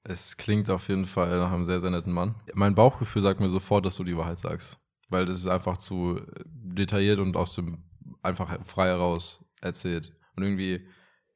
Es 0.02 0.36
klingt 0.36 0.68
auf 0.68 0.86
jeden 0.88 1.06
Fall 1.06 1.38
nach 1.38 1.50
einem 1.50 1.64
sehr, 1.64 1.80
sehr 1.80 1.88
netten 1.88 2.12
Mann. 2.12 2.34
Mein 2.52 2.74
Bauchgefühl 2.74 3.22
sagt 3.22 3.40
mir 3.40 3.48
sofort, 3.48 3.86
dass 3.86 3.96
du 3.96 4.04
die 4.04 4.18
Wahrheit 4.18 4.38
sagst. 4.38 4.78
Weil 5.08 5.24
das 5.24 5.38
ist 5.38 5.46
einfach 5.46 5.78
zu 5.78 6.20
detailliert 6.44 7.20
und 7.20 7.38
aus 7.38 7.54
dem 7.54 7.84
einfach 8.22 8.62
frei 8.66 8.88
heraus 8.88 9.42
erzählt. 9.62 10.12
Und 10.36 10.42
irgendwie 10.42 10.86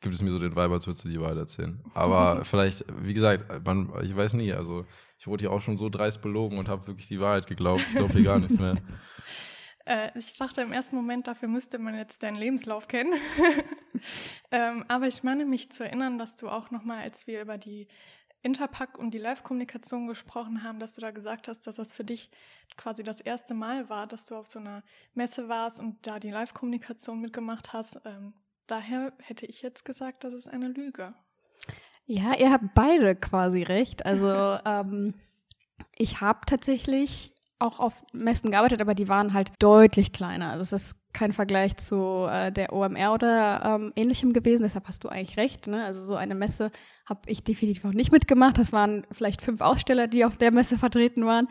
gibt 0.03 0.15
es 0.15 0.21
mir 0.21 0.31
so 0.31 0.39
den 0.39 0.55
Vibe, 0.55 0.75
als 0.75 0.87
würdest 0.87 1.07
du 1.07 1.09
die 1.09 1.19
Wahrheit 1.19 1.39
erzählen. 1.39 1.83
Aber 1.95 2.45
vielleicht, 2.45 2.85
wie 3.01 3.15
gesagt, 3.15 3.65
man, 3.65 3.91
ich 4.03 4.15
weiß 4.15 4.35
nie. 4.35 4.53
Also 4.53 4.85
ich 5.19 5.27
wurde 5.27 5.45
ja 5.45 5.51
auch 5.51 5.63
schon 5.63 5.79
so 5.79 5.89
dreist 5.89 6.21
belogen 6.21 6.59
und 6.59 6.69
habe 6.69 6.87
wirklich 6.87 7.09
die 7.09 7.21
Wahrheit 7.21 7.47
geglaubt. 7.47 7.85
Ich 7.89 7.95
glaube 7.95 8.13
hier 8.13 8.25
gar 8.25 8.39
nichts 8.39 8.59
mehr. 8.59 8.77
Äh, 9.89 10.11
ich 10.19 10.37
dachte 10.37 10.61
im 10.61 10.73
ersten 10.73 10.97
Moment, 10.97 11.27
dafür 11.27 11.49
müsste 11.49 11.79
man 11.79 11.97
jetzt 11.97 12.23
deinen 12.23 12.37
Lebenslauf 12.37 12.89
kennen. 12.89 13.15
ähm, 14.51 14.85
aber 14.87 15.09
ich 15.09 15.23
meine 15.23 15.47
mich 15.47 15.73
zu 15.73 15.83
erinnern, 15.83 16.19
dass 16.19 16.37
du 16.37 16.51
auch 16.51 16.71
nochmal, 16.71 17.03
als 17.03 17.27
wir 17.27 17.41
über 17.41 17.57
die 17.57 17.89
Interpack 18.43 18.99
und 18.99 19.13
die 19.15 19.19
Live-Kommunikation 19.19 20.07
gesprochen 20.07 20.63
haben, 20.63 20.79
dass 20.79 20.95
du 20.95 21.01
da 21.01 21.11
gesagt 21.11 21.49
hast, 21.49 21.67
dass 21.67 21.77
das 21.77 21.93
für 21.93 22.05
dich 22.05 22.31
quasi 22.77 23.03
das 23.03 23.21
erste 23.21 23.55
Mal 23.55 23.89
war, 23.89 24.07
dass 24.07 24.27
du 24.27 24.37
auf 24.37 24.47
so 24.51 24.59
einer 24.59 24.83
Messe 25.15 25.49
warst 25.49 25.81
und 25.81 26.07
da 26.07 26.21
die 26.21 26.31
Live-Kommunikation 26.31 27.21
mitgemacht 27.21 27.73
hast. 27.73 27.99
Ähm, 28.05 28.35
daher 28.67 29.15
hätte 29.23 29.47
ich 29.47 29.63
jetzt 29.63 29.87
gesagt, 29.87 30.23
das 30.23 30.35
ist 30.35 30.49
eine 30.49 30.69
Lüge. 30.69 31.15
Ja, 32.05 32.35
ihr 32.37 32.53
habt 32.53 32.75
beide 32.75 33.17
quasi 33.17 33.63
recht. 33.63 34.05
Also 34.05 34.29
ähm, 34.67 35.15
ich 35.97 36.21
habe 36.21 36.41
tatsächlich 36.47 37.33
auch 37.59 37.81
auf 37.81 37.93
Messen 38.13 38.51
gearbeitet, 38.51 38.81
aber 38.81 38.95
die 38.95 39.09
waren 39.09 39.35
halt 39.35 39.51
deutlich 39.59 40.13
kleiner. 40.13 40.51
Also 40.51 40.63
es 40.63 40.73
ist 40.73 40.97
kein 41.13 41.33
Vergleich 41.33 41.77
zu 41.77 42.27
äh, 42.31 42.53
der 42.53 42.73
OMR 42.73 43.13
oder 43.13 43.63
ähm, 43.65 43.93
ähnlichem 43.97 44.33
gewesen. 44.33 44.63
Deshalb 44.63 44.87
hast 44.87 45.05
du 45.05 45.09
eigentlich 45.09 45.37
recht. 45.37 45.67
Ne? 45.67 45.85
Also 45.85 46.05
so 46.05 46.15
eine 46.15 46.35
Messe 46.35 46.71
habe 47.07 47.21
ich 47.27 47.43
definitiv 47.43 47.85
auch 47.85 47.93
nicht 47.93 48.13
mitgemacht. 48.13 48.59
Das 48.59 48.73
waren 48.73 49.07
vielleicht 49.11 49.43
fünf 49.43 49.61
Aussteller, 49.61 50.07
die 50.07 50.25
auf 50.25 50.37
der 50.37 50.53
Messe 50.53 50.79
vertreten 50.79 51.25
waren. 51.27 51.49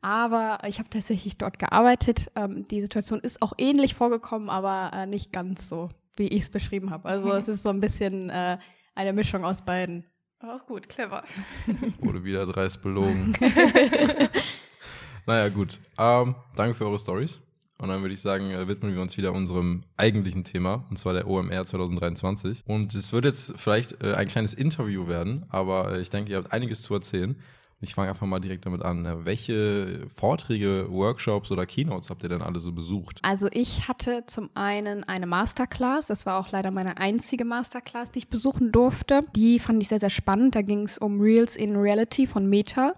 Aber 0.00 0.58
ich 0.66 0.78
habe 0.78 0.90
tatsächlich 0.90 1.38
dort 1.38 1.58
gearbeitet. 1.58 2.30
Ähm, 2.34 2.66
die 2.68 2.80
Situation 2.80 3.20
ist 3.20 3.40
auch 3.40 3.52
ähnlich 3.56 3.94
vorgekommen, 3.94 4.50
aber 4.50 4.90
äh, 4.92 5.06
nicht 5.06 5.32
ganz 5.32 5.68
so, 5.68 5.90
wie 6.16 6.28
ich 6.28 6.42
es 6.42 6.50
beschrieben 6.50 6.90
habe. 6.90 7.08
Also 7.08 7.32
es 7.32 7.48
ist 7.48 7.62
so 7.62 7.70
ein 7.70 7.80
bisschen 7.80 8.30
äh, 8.30 8.58
eine 8.94 9.12
Mischung 9.12 9.44
aus 9.44 9.62
beiden. 9.62 10.06
Auch 10.40 10.66
gut, 10.66 10.88
clever. 10.88 11.24
Wurde 12.00 12.22
wieder 12.24 12.44
dreist 12.44 12.82
belogen. 12.82 13.34
Naja, 15.26 15.48
gut. 15.48 15.80
Ähm, 15.98 16.34
danke 16.56 16.74
für 16.74 16.86
eure 16.86 16.98
Stories. 16.98 17.40
Und 17.78 17.88
dann 17.88 18.02
würde 18.02 18.14
ich 18.14 18.20
sagen, 18.20 18.50
äh, 18.50 18.68
widmen 18.68 18.94
wir 18.94 19.02
uns 19.02 19.16
wieder 19.16 19.32
unserem 19.32 19.82
eigentlichen 19.96 20.44
Thema, 20.44 20.84
und 20.90 20.96
zwar 20.96 21.12
der 21.12 21.26
OMR 21.26 21.64
2023. 21.64 22.62
Und 22.66 22.94
es 22.94 23.12
wird 23.12 23.24
jetzt 23.24 23.54
vielleicht 23.56 24.02
äh, 24.02 24.14
ein 24.14 24.28
kleines 24.28 24.54
Interview 24.54 25.08
werden, 25.08 25.44
aber 25.48 25.92
äh, 25.92 26.00
ich 26.00 26.10
denke, 26.10 26.30
ihr 26.30 26.38
habt 26.38 26.52
einiges 26.52 26.82
zu 26.82 26.94
erzählen. 26.94 27.36
Ich 27.80 27.94
fange 27.94 28.08
einfach 28.08 28.26
mal 28.26 28.40
direkt 28.40 28.64
damit 28.64 28.82
an. 28.82 29.04
Äh, 29.04 29.26
welche 29.26 30.06
Vorträge, 30.14 30.86
Workshops 30.88 31.50
oder 31.50 31.66
Keynotes 31.66 32.10
habt 32.10 32.22
ihr 32.22 32.28
denn 32.28 32.42
alle 32.42 32.60
so 32.60 32.72
besucht? 32.72 33.18
Also 33.22 33.48
ich 33.50 33.88
hatte 33.88 34.24
zum 34.26 34.50
einen 34.54 35.04
eine 35.04 35.26
Masterclass, 35.26 36.06
das 36.06 36.26
war 36.26 36.38
auch 36.38 36.52
leider 36.52 36.70
meine 36.70 36.98
einzige 36.98 37.44
Masterclass, 37.44 38.12
die 38.12 38.20
ich 38.20 38.28
besuchen 38.28 38.72
durfte. 38.72 39.22
Die 39.34 39.58
fand 39.58 39.82
ich 39.82 39.88
sehr, 39.88 40.00
sehr 40.00 40.10
spannend. 40.10 40.54
Da 40.54 40.62
ging 40.62 40.84
es 40.84 40.96
um 40.96 41.20
Reels 41.20 41.56
in 41.56 41.76
Reality 41.76 42.26
von 42.26 42.48
Meta. 42.48 42.94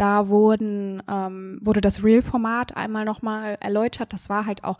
Da 0.00 0.28
wurden, 0.28 1.02
ähm, 1.10 1.58
wurde 1.60 1.82
das 1.82 2.02
Real-Format 2.02 2.74
einmal 2.74 3.04
nochmal 3.04 3.58
erläutert. 3.60 4.14
Das 4.14 4.30
war 4.30 4.46
halt 4.46 4.64
auch 4.64 4.78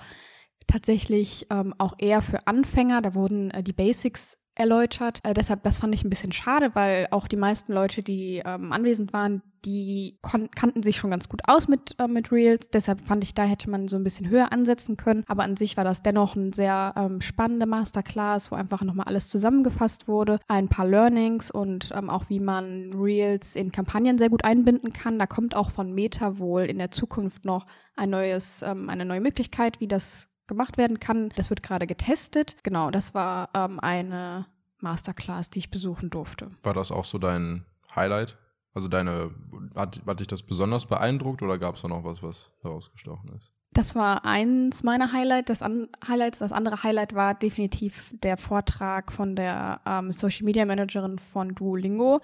tatsächlich 0.67 1.47
ähm, 1.51 1.75
auch 1.77 1.93
eher 1.99 2.23
für 2.23 2.47
Anfänger. 2.47 3.03
Da 3.03 3.15
wurden 3.15 3.51
äh, 3.51 3.63
die 3.63 3.75
Basics 3.75 4.39
erläutert. 4.55 5.21
Äh, 5.23 5.35
deshalb, 5.35 5.63
das 5.63 5.79
fand 5.79 5.95
ich 5.95 6.05
ein 6.05 6.09
bisschen 6.09 6.33
schade, 6.33 6.71
weil 6.75 7.07
auch 7.11 7.29
die 7.29 7.37
meisten 7.37 7.75
Leute, 7.75 8.03
die 8.03 8.41
ähm, 8.43 8.73
anwesend 8.73 9.13
waren, 9.13 9.43
die 9.65 10.19
kannten 10.23 10.83
sich 10.83 10.97
schon 10.97 11.11
ganz 11.11 11.29
gut 11.29 11.43
aus 11.47 11.69
mit, 11.69 11.99
äh, 11.99 12.09
mit 12.09 12.33
Reels. 12.33 12.71
Deshalb 12.71 13.05
fand 13.05 13.23
ich, 13.25 13.35
da 13.35 13.45
hätte 13.45 13.71
man 13.71 13.89
so 13.89 13.97
ein 13.97 14.05
bisschen 14.05 14.29
höher 14.29 14.53
ansetzen 14.53 14.97
können. 14.97 15.25
Aber 15.27 15.43
an 15.43 15.57
sich 15.57 15.77
war 15.77 15.85
das 15.85 16.03
dennoch 16.03 16.37
ein 16.37 16.53
sehr 16.53 16.95
ähm, 16.97 17.21
spannende 17.21 17.67
Masterclass, 17.67 18.51
wo 18.51 18.57
einfach 18.57 18.83
nochmal 18.83 19.07
alles 19.07 19.29
zusammengefasst 19.29 20.09
wurde. 20.09 20.39
Ein 20.49 20.69
paar 20.69 20.87
Learnings 20.87 21.51
und 21.51 21.93
ähm, 21.95 22.11
auch 22.11 22.25
wie 22.29 22.41
man 22.41 22.93
Reels 22.95 23.57
in 23.57 23.73
Kampagnen 23.73 24.19
sehr 24.19 24.31
gut 24.31 24.45
einbinden 24.45 24.93
kann. 24.93 25.19
Da 25.19 25.27
kommt 25.27 25.55
auch 25.55 25.71
von 25.71 25.93
Meta 25.93 26.39
wohl 26.39 26.63
in 26.63 26.79
der 26.79 26.91
Zukunft 26.91 27.45
noch 27.45 27.67
ein 27.97 28.11
neues, 28.11 28.63
ähm, 28.63 28.89
eine 28.89 29.05
neue 29.05 29.21
Möglichkeit, 29.21 29.81
wie 29.81 29.89
das 29.89 30.29
gemacht 30.47 30.79
werden 30.79 31.01
kann. 31.01 31.31
Das 31.37 31.51
wird 31.51 31.63
gerade 31.63 31.87
getestet. 31.87 32.57
Genau, 32.63 32.91
das 32.91 33.15
war 33.15 33.51
ähm, 33.55 33.79
eine 33.81 34.47
Masterclass, 34.79 35.51
die 35.51 35.61
ich 35.61 35.71
besuchen 35.71 36.11
durfte. 36.11 36.49
War 36.63 36.75
das 36.75 36.91
auch 36.91 37.05
so 37.05 37.19
dein 37.19 37.65
Highlight? 37.95 38.37
Also 38.73 38.89
deine, 38.89 39.31
hat, 39.75 40.01
hat 40.07 40.21
dich 40.21 40.29
das 40.29 40.43
besonders 40.43 40.87
beeindruckt 40.87 41.43
oder 41.43 41.59
gab 41.59 41.77
es 41.77 41.83
da 41.83 41.89
noch 41.89 42.05
was, 42.05 42.23
was 42.23 42.53
herausgestochen 42.63 43.31
ist? 43.37 43.53
Das 43.73 43.95
war 43.95 44.25
eins 44.25 44.83
meiner 44.83 45.13
Highlight, 45.13 45.49
das 45.49 45.63
an, 45.63 45.89
Highlights. 46.07 46.41
Das 46.41 46.53
andere 46.53 46.83
Highlight 46.83 47.15
war 47.15 47.35
definitiv 47.35 48.13
der 48.21 48.37
Vortrag 48.37 49.13
von 49.13 49.37
der 49.37 49.81
ähm, 49.87 50.13
Social 50.13 50.45
Media 50.45 50.65
Managerin 50.65 51.19
von 51.19 51.55
Duolingo. 51.55 52.21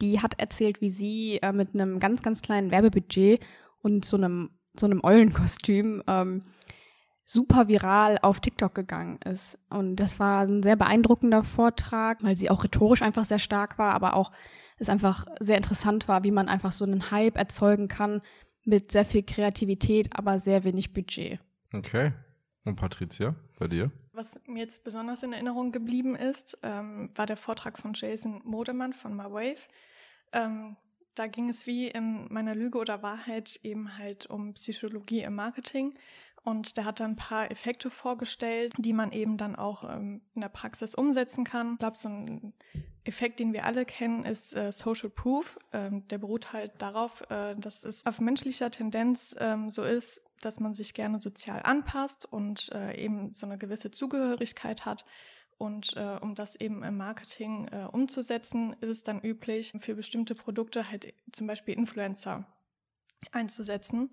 Die 0.00 0.20
hat 0.20 0.38
erzählt, 0.40 0.80
wie 0.80 0.90
sie 0.90 1.38
äh, 1.42 1.52
mit 1.52 1.74
einem 1.74 1.98
ganz, 1.98 2.22
ganz 2.22 2.40
kleinen 2.40 2.70
Werbebudget 2.70 3.44
und 3.82 4.04
so 4.06 4.16
einem, 4.16 4.50
so 4.78 4.86
einem 4.86 5.02
Eulenkostüm 5.02 6.02
ähm, 6.06 6.42
super 7.26 7.66
viral 7.66 8.18
auf 8.22 8.40
TikTok 8.40 8.74
gegangen 8.74 9.18
ist. 9.24 9.58
Und 9.68 9.96
das 9.96 10.18
war 10.18 10.46
ein 10.46 10.62
sehr 10.62 10.76
beeindruckender 10.76 11.42
Vortrag, 11.42 12.22
weil 12.22 12.36
sie 12.36 12.48
auch 12.48 12.64
rhetorisch 12.64 13.02
einfach 13.02 13.24
sehr 13.24 13.40
stark 13.40 13.78
war, 13.78 13.94
aber 13.94 14.14
auch 14.14 14.30
es 14.78 14.88
einfach 14.88 15.26
sehr 15.40 15.56
interessant 15.56 16.06
war, 16.06 16.22
wie 16.22 16.30
man 16.30 16.48
einfach 16.48 16.72
so 16.72 16.84
einen 16.84 17.10
Hype 17.10 17.36
erzeugen 17.36 17.88
kann 17.88 18.22
mit 18.64 18.92
sehr 18.92 19.04
viel 19.04 19.24
Kreativität, 19.24 20.10
aber 20.12 20.38
sehr 20.38 20.64
wenig 20.64 20.92
Budget. 20.92 21.40
Okay. 21.72 22.12
Und 22.64 22.76
Patricia, 22.76 23.34
bei 23.58 23.68
dir? 23.68 23.90
Was 24.12 24.40
mir 24.46 24.60
jetzt 24.60 24.84
besonders 24.84 25.22
in 25.22 25.32
Erinnerung 25.32 25.72
geblieben 25.72 26.14
ist, 26.16 26.58
ähm, 26.62 27.10
war 27.14 27.26
der 27.26 27.36
Vortrag 27.36 27.78
von 27.78 27.92
Jason 27.94 28.40
Modemann 28.44 28.92
von 28.92 29.14
MyWave. 29.14 29.68
Ähm, 30.32 30.76
da 31.14 31.26
ging 31.26 31.48
es 31.48 31.66
wie 31.66 31.88
in 31.88 32.26
meiner 32.30 32.54
Lüge 32.54 32.78
oder 32.78 33.02
Wahrheit 33.02 33.58
eben 33.62 33.96
halt 33.98 34.26
um 34.26 34.54
Psychologie 34.54 35.22
im 35.22 35.34
Marketing. 35.34 35.94
Und 36.46 36.76
der 36.76 36.84
hat 36.84 37.00
dann 37.00 37.12
ein 37.12 37.16
paar 37.16 37.50
Effekte 37.50 37.90
vorgestellt, 37.90 38.72
die 38.78 38.92
man 38.92 39.10
eben 39.10 39.36
dann 39.36 39.56
auch 39.56 39.82
ähm, 39.82 40.20
in 40.36 40.42
der 40.42 40.48
Praxis 40.48 40.94
umsetzen 40.94 41.42
kann. 41.42 41.72
Ich 41.72 41.78
glaube, 41.80 41.98
so 41.98 42.08
ein 42.08 42.52
Effekt, 43.02 43.40
den 43.40 43.52
wir 43.52 43.64
alle 43.64 43.84
kennen, 43.84 44.22
ist 44.22 44.54
äh, 44.54 44.70
Social 44.70 45.10
Proof. 45.10 45.58
Ähm, 45.72 46.06
der 46.06 46.18
beruht 46.18 46.52
halt 46.52 46.70
darauf, 46.78 47.28
äh, 47.32 47.56
dass 47.56 47.82
es 47.82 48.06
auf 48.06 48.20
menschlicher 48.20 48.70
Tendenz 48.70 49.34
ähm, 49.40 49.72
so 49.72 49.82
ist, 49.82 50.22
dass 50.40 50.60
man 50.60 50.72
sich 50.72 50.94
gerne 50.94 51.20
sozial 51.20 51.62
anpasst 51.64 52.32
und 52.32 52.70
äh, 52.72 52.96
eben 52.96 53.32
so 53.32 53.46
eine 53.46 53.58
gewisse 53.58 53.90
Zugehörigkeit 53.90 54.86
hat. 54.86 55.04
Und 55.58 55.96
äh, 55.96 56.16
um 56.20 56.36
das 56.36 56.54
eben 56.54 56.84
im 56.84 56.96
Marketing 56.96 57.66
äh, 57.72 57.88
umzusetzen, 57.90 58.76
ist 58.80 58.90
es 58.90 59.02
dann 59.02 59.20
üblich, 59.20 59.72
für 59.80 59.96
bestimmte 59.96 60.36
Produkte 60.36 60.92
halt 60.92 61.12
zum 61.32 61.48
Beispiel 61.48 61.74
Influencer 61.74 62.46
einzusetzen. 63.32 64.10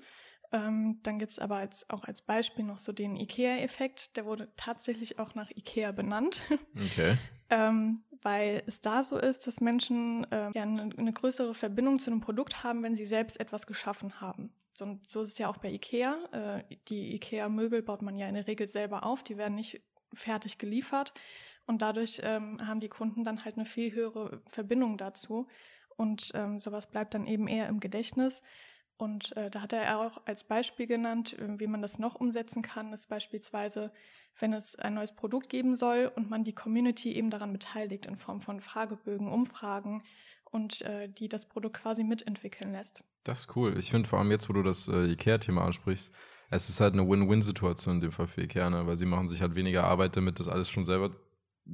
Ähm, 0.53 0.99
dann 1.01 1.17
gibt 1.17 1.31
es 1.31 1.39
aber 1.39 1.57
als, 1.57 1.89
auch 1.89 2.03
als 2.03 2.21
Beispiel 2.21 2.63
noch 2.63 2.77
so 2.77 2.91
den 2.91 3.15
IKEA-Effekt. 3.15 4.15
Der 4.15 4.25
wurde 4.25 4.53
tatsächlich 4.55 5.17
auch 5.17 5.33
nach 5.33 5.49
IKEA 5.49 5.91
benannt. 5.91 6.41
Okay. 6.75 7.17
ähm, 7.49 8.03
weil 8.21 8.63
es 8.67 8.81
da 8.81 9.03
so 9.03 9.17
ist, 9.17 9.47
dass 9.47 9.61
Menschen 9.61 10.25
äh, 10.31 10.51
ja 10.53 10.61
eine, 10.63 10.89
eine, 10.95 11.11
größere 11.11 11.53
Verbindung 11.53 11.99
zu 11.99 12.11
einem 12.11 12.21
Produkt 12.21 12.63
haben, 12.63 12.83
wenn 12.83 12.95
sie 12.95 13.05
selbst 13.05 13.39
etwas 13.39 13.67
geschaffen 13.67 14.21
haben. 14.21 14.53
So, 14.73 14.99
so 15.07 15.21
ist 15.21 15.29
es 15.29 15.37
ja 15.37 15.49
auch 15.49 15.57
bei 15.57 15.71
IKEA. 15.71 16.17
Äh, 16.31 16.75
die 16.87 17.15
IKEA-Möbel 17.15 17.81
baut 17.81 18.01
man 18.01 18.17
ja 18.17 18.27
in 18.27 18.35
der 18.35 18.47
Regel 18.47 18.67
selber 18.67 19.05
auf. 19.05 19.23
Die 19.23 19.37
werden 19.37 19.55
nicht 19.55 19.81
fertig 20.13 20.57
geliefert. 20.57 21.13
Und 21.65 21.81
dadurch 21.81 22.21
ähm, 22.23 22.65
haben 22.65 22.79
die 22.79 22.89
Kunden 22.89 23.23
dann 23.23 23.43
halt 23.45 23.55
eine 23.55 23.65
viel 23.65 23.93
höhere 23.93 24.41
Verbindung 24.47 24.97
dazu. 24.97 25.47
Und 25.95 26.31
ähm, 26.33 26.59
sowas 26.59 26.89
bleibt 26.89 27.13
dann 27.13 27.27
eben 27.27 27.47
eher 27.47 27.67
im 27.67 27.79
Gedächtnis. 27.79 28.41
Und 28.97 29.35
äh, 29.35 29.49
da 29.49 29.61
hat 29.61 29.73
er 29.73 29.99
auch 29.99 30.21
als 30.25 30.43
Beispiel 30.43 30.87
genannt, 30.87 31.37
äh, 31.39 31.59
wie 31.59 31.67
man 31.67 31.81
das 31.81 31.99
noch 31.99 32.15
umsetzen 32.15 32.61
kann, 32.61 32.93
ist 32.93 33.09
beispielsweise, 33.09 33.91
wenn 34.39 34.53
es 34.53 34.75
ein 34.75 34.93
neues 34.93 35.15
Produkt 35.15 35.49
geben 35.49 35.75
soll 35.75 36.11
und 36.15 36.29
man 36.29 36.43
die 36.43 36.53
Community 36.53 37.13
eben 37.13 37.29
daran 37.29 37.53
beteiligt 37.53 38.05
in 38.05 38.17
Form 38.17 38.39
von 38.39 38.61
Fragebögen, 38.61 39.27
Umfragen 39.27 40.03
und 40.45 40.81
äh, 40.83 41.09
die 41.09 41.27
das 41.27 41.47
Produkt 41.49 41.77
quasi 41.77 42.03
mitentwickeln 42.03 42.71
lässt. 42.71 43.03
Das 43.23 43.41
ist 43.41 43.55
cool. 43.55 43.77
Ich 43.77 43.89
finde 43.89 44.07
vor 44.07 44.19
allem 44.19 44.31
jetzt, 44.31 44.47
wo 44.49 44.53
du 44.53 44.61
das 44.61 44.87
äh, 44.87 45.11
IKEA-Thema 45.11 45.65
ansprichst, 45.65 46.11
es 46.49 46.69
ist 46.69 46.79
halt 46.79 46.93
eine 46.93 47.07
Win-Win-Situation 47.07 47.95
in 47.95 48.01
dem 48.01 48.11
Fall 48.11 48.27
für 48.27 48.41
IKEA, 48.41 48.69
ne? 48.69 48.85
weil 48.85 48.97
sie 48.97 49.07
machen 49.07 49.27
sich 49.27 49.41
halt 49.41 49.55
weniger 49.55 49.85
Arbeit 49.85 50.15
damit, 50.15 50.39
das 50.39 50.47
alles 50.47 50.69
schon 50.69 50.85
selber 50.85 51.11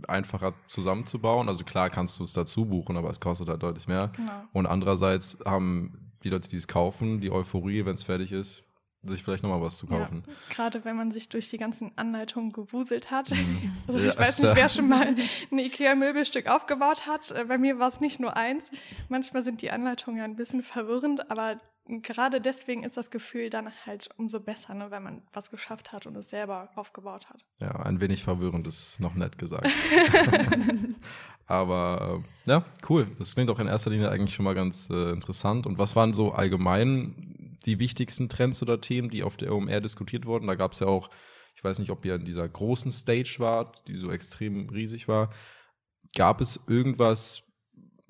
einfacher 0.08 0.54
zusammenzubauen. 0.68 1.50
Also 1.50 1.64
klar 1.64 1.90
kannst 1.90 2.20
du 2.20 2.24
es 2.24 2.34
dazu 2.34 2.66
buchen, 2.66 2.98
aber 2.98 3.10
es 3.10 3.20
kostet 3.20 3.50
halt 3.50 3.64
deutlich 3.64 3.88
mehr. 3.88 4.12
Genau. 4.16 4.44
Und 4.54 4.66
andererseits 4.66 5.38
haben 5.46 6.12
die 6.24 6.30
Leute, 6.30 6.50
die 6.50 6.58
es 6.58 6.68
kaufen, 6.68 7.22
die 7.22 7.32
Euphorie, 7.32 7.86
wenn 7.86 7.96
es 7.96 8.04
fertig 8.04 8.32
ist, 8.32 8.64
sich 9.04 9.24
vielleicht 9.24 9.44
nochmal 9.44 9.62
was 9.62 9.78
zu 9.78 9.88
kaufen. 9.88 10.24
Ja, 10.28 10.34
gerade 10.50 10.84
wenn 10.84 10.98
man 10.98 11.12
sich 11.12 11.30
durch 11.30 11.50
die 11.50 11.58
ganzen 11.58 11.92
Anleitungen 11.96 12.52
gewuselt 12.52 13.12
hat. 13.12 13.32
Mhm. 13.32 13.72
Also 13.88 14.00
ich 14.00 14.14
ja, 14.14 14.20
weiß 14.20 14.40
nicht, 14.44 14.56
wer 14.56 14.70
schon 14.70 14.88
mal 14.88 15.16
ein 15.52 15.60
Ikea-Möbelstück 15.60 16.50
aufgebaut 16.50 17.08
hat. 17.08 17.32
Äh, 17.32 17.46
bei 17.46 17.58
mir 17.58 17.80
war 17.80 17.90
es 17.90 18.02
nicht 18.02 18.20
nur 18.20 18.36
eins. 18.36 18.70
Manchmal 19.08 19.44
sind 19.44 19.62
die 19.62 19.72
Anleitungen 19.72 20.20
ja 20.20 20.26
ein 20.26 20.36
bisschen 20.36 20.62
verwirrend, 20.62 21.32
aber 21.32 21.60
gerade 21.90 22.40
deswegen 22.40 22.84
ist 22.84 22.98
das 22.98 23.12
Gefühl 23.12 23.50
dann 23.50 23.72
halt 23.86 24.10
umso 24.18 24.40
besser, 24.40 24.74
ne, 24.74 24.92
wenn 24.92 25.04
man 25.04 25.22
was 25.34 25.50
geschafft 25.50 25.92
hat 25.92 26.06
und 26.06 26.16
es 26.16 26.30
selber 26.30 26.70
aufgebaut 26.76 27.30
hat. 27.30 27.44
Ja, 27.60 27.72
ein 27.78 28.00
wenig 28.00 28.24
verwirrend 28.24 28.68
ist 28.68 29.00
noch 29.00 29.16
nett 29.16 29.38
gesagt. 29.38 29.68
Aber 31.50 32.22
äh, 32.46 32.50
ja, 32.52 32.66
cool. 32.90 33.08
Das 33.18 33.34
klingt 33.34 33.50
auch 33.50 33.60
in 33.60 33.68
erster 33.68 33.90
Linie 33.90 34.10
eigentlich 34.10 34.36
schon 34.36 34.46
mal 34.46 34.54
ganz 34.54 34.88
äh, 34.92 35.10
interessant. 35.10 35.66
Und 35.66 35.80
was 35.80 35.96
waren 35.96 36.14
so 36.14 36.32
allgemein 36.32 37.58
die 37.66 37.80
wichtigsten 37.80 38.30
Trends 38.30 38.62
oder 38.62 38.80
Themen, 38.80 39.10
die 39.10 39.24
auf 39.24 39.36
der 39.36 39.52
OMR 39.54 39.82
diskutiert 39.82 40.28
wurden? 40.28 40.46
Da 40.46 40.54
gab 40.54 40.74
es 40.74 40.80
ja 40.80 40.88
auch, 40.88 41.10
ich 41.56 41.64
weiß 41.64 41.80
nicht, 41.80 41.90
ob 41.90 42.06
ihr 42.06 42.16
in 42.16 42.24
dieser 42.24 42.48
großen 42.48 42.92
Stage 42.92 43.38
wart, 43.40 43.82
die 43.88 43.96
so 43.96 44.12
extrem 44.12 44.70
riesig 44.70 45.08
war. 45.08 45.32
Gab 46.16 46.40
es 46.40 46.60
irgendwas, 46.68 47.42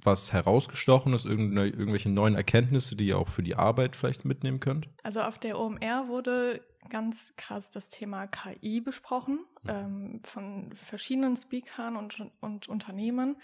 was 0.03 0.33
herausgestochen 0.33 1.13
ist, 1.13 1.25
irgendwelche 1.25 2.09
neuen 2.09 2.35
Erkenntnisse, 2.35 2.95
die 2.95 3.07
ihr 3.07 3.17
auch 3.17 3.29
für 3.29 3.43
die 3.43 3.55
Arbeit 3.55 3.95
vielleicht 3.95 4.25
mitnehmen 4.25 4.59
könnt? 4.59 4.89
Also 5.03 5.21
auf 5.21 5.37
der 5.37 5.59
OMR 5.59 6.07
wurde 6.07 6.61
ganz 6.89 7.33
krass 7.35 7.69
das 7.69 7.89
Thema 7.89 8.27
KI 8.27 8.81
besprochen 8.81 9.39
mhm. 9.63 9.69
ähm, 9.69 10.21
von 10.23 10.71
verschiedenen 10.73 11.35
Speakern 11.35 11.95
und, 11.95 12.23
und 12.39 12.67
Unternehmen, 12.67 13.37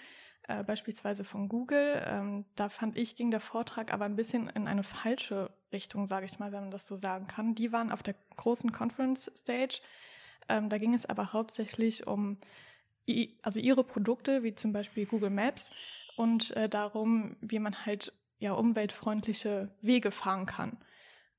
äh, 0.48 0.64
beispielsweise 0.64 1.24
von 1.24 1.50
Google. 1.50 2.02
Ähm, 2.06 2.46
da 2.56 2.70
fand 2.70 2.98
ich, 2.98 3.16
ging 3.16 3.32
der 3.32 3.40
Vortrag 3.40 3.94
aber 3.94 4.06
ein 4.06 4.16
bisschen 4.16 4.48
in 4.50 4.68
eine 4.68 4.84
falsche 4.84 5.52
Richtung, 5.72 6.08
sage 6.08 6.26
ich 6.26 6.40
mal, 6.40 6.52
wenn 6.52 6.62
man 6.62 6.72
das 6.72 6.88
so 6.88 6.96
sagen 6.96 7.28
kann. 7.28 7.56
Die 7.56 7.72
waren 7.72 7.92
auf 7.92 8.04
der 8.04 8.16
großen 8.38 8.72
Conference 8.72 9.32
Stage. 9.36 9.82
Ähm, 10.48 10.70
da 10.70 10.78
ging 10.78 10.94
es 10.94 11.06
aber 11.06 11.34
hauptsächlich 11.34 12.08
um 12.08 12.38
also 13.44 13.60
ihre 13.60 13.84
Produkte, 13.84 14.42
wie 14.42 14.56
zum 14.56 14.74
Beispiel 14.74 15.06
Google 15.06 15.30
Maps 15.30 15.70
und 16.16 16.52
äh, 16.56 16.70
darum, 16.70 17.38
wie 17.42 17.60
man 17.60 17.86
halt 17.86 18.14
ja 18.40 18.54
umweltfreundliche 18.54 19.70
Wege 19.82 20.12
fahren 20.12 20.46
kann. 20.46 20.78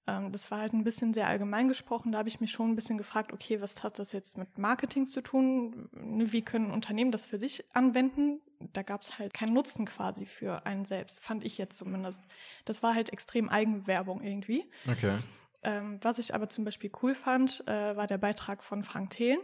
Ähm, 0.06 0.33
das 0.33 0.50
war 0.50 0.61
halt 0.61 0.73
ein 0.73 0.85
bisschen 0.85 1.12
sehr 1.12 1.26
allgemein 1.26 1.68
gesprochen. 1.68 2.12
Da 2.12 2.18
habe 2.18 2.28
ich 2.28 2.40
mich 2.40 2.50
schon 2.50 2.71
ein 2.71 2.76
bisschen 2.76 2.99
gefragt, 2.99 3.33
okay, 3.33 3.61
was 3.61 3.83
hat 3.83 3.99
das 3.99 4.12
jetzt 4.12 4.38
mit 4.38 4.59
Marketing 4.59 5.06
zu 5.06 5.21
tun? 5.21 5.88
Ne, 5.92 6.33
wie 6.33 6.42
können 6.42 6.71
Unternehmen 6.71 7.12
das 7.12 7.26
für 7.26 7.38
sich 7.38 7.64
anwenden? 7.75 8.40
Da 8.73 8.83
gab 8.83 9.02
es 9.02 9.18
halt 9.18 9.35
keinen 9.35 9.52
Nutzen 9.52 9.85
quasi 9.85 10.26
für 10.26 10.64
einen 10.64 10.85
selbst, 10.85 11.23
fand 11.23 11.45
ich 11.45 11.59
jetzt 11.59 11.76
zumindest. 11.76 12.23
Das 12.64 12.83
war 12.83 12.95
halt 12.95 13.11
extrem 13.12 13.49
Eigenwerbung 13.49 14.23
irgendwie. 14.23 14.64
Okay. 14.90 15.18
Ähm, 15.62 15.99
was 16.02 16.18
ich 16.18 16.35
aber 16.35 16.49
zum 16.49 16.64
Beispiel 16.64 16.90
cool 17.02 17.14
fand, 17.14 17.66
äh, 17.66 17.97
war 17.97 18.06
der 18.06 18.18
Beitrag 18.18 18.62
von 18.62 18.85
Frank 18.85 19.11
Thelen. 19.11 19.40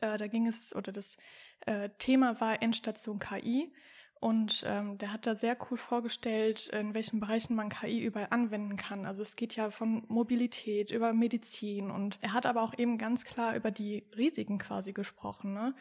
Äh, 0.00 0.16
da 0.16 0.26
ging 0.26 0.46
es, 0.46 0.74
oder 0.74 0.92
das 0.92 1.18
äh, 1.66 1.90
Thema 1.98 2.40
war 2.40 2.62
Endstation 2.62 3.18
KI. 3.18 3.72
Und 4.20 4.64
ähm, 4.66 4.98
der 4.98 5.14
hat 5.14 5.26
da 5.26 5.34
sehr 5.34 5.56
cool 5.70 5.78
vorgestellt, 5.78 6.68
in 6.68 6.94
welchen 6.94 7.20
Bereichen 7.20 7.54
man 7.54 7.70
KI 7.70 8.04
überall 8.04 8.28
anwenden 8.28 8.76
kann. 8.76 9.06
Also 9.06 9.22
es 9.22 9.34
geht 9.34 9.56
ja 9.56 9.70
von 9.70 10.04
Mobilität 10.08 10.90
über 10.90 11.14
Medizin 11.14 11.90
und 11.90 12.18
er 12.20 12.34
hat 12.34 12.44
aber 12.44 12.62
auch 12.62 12.76
eben 12.76 12.98
ganz 12.98 13.24
klar 13.24 13.56
über 13.56 13.70
die 13.70 14.04
Risiken 14.14 14.58
quasi 14.58 14.92
gesprochen. 14.92 15.54
Ne? 15.54 15.74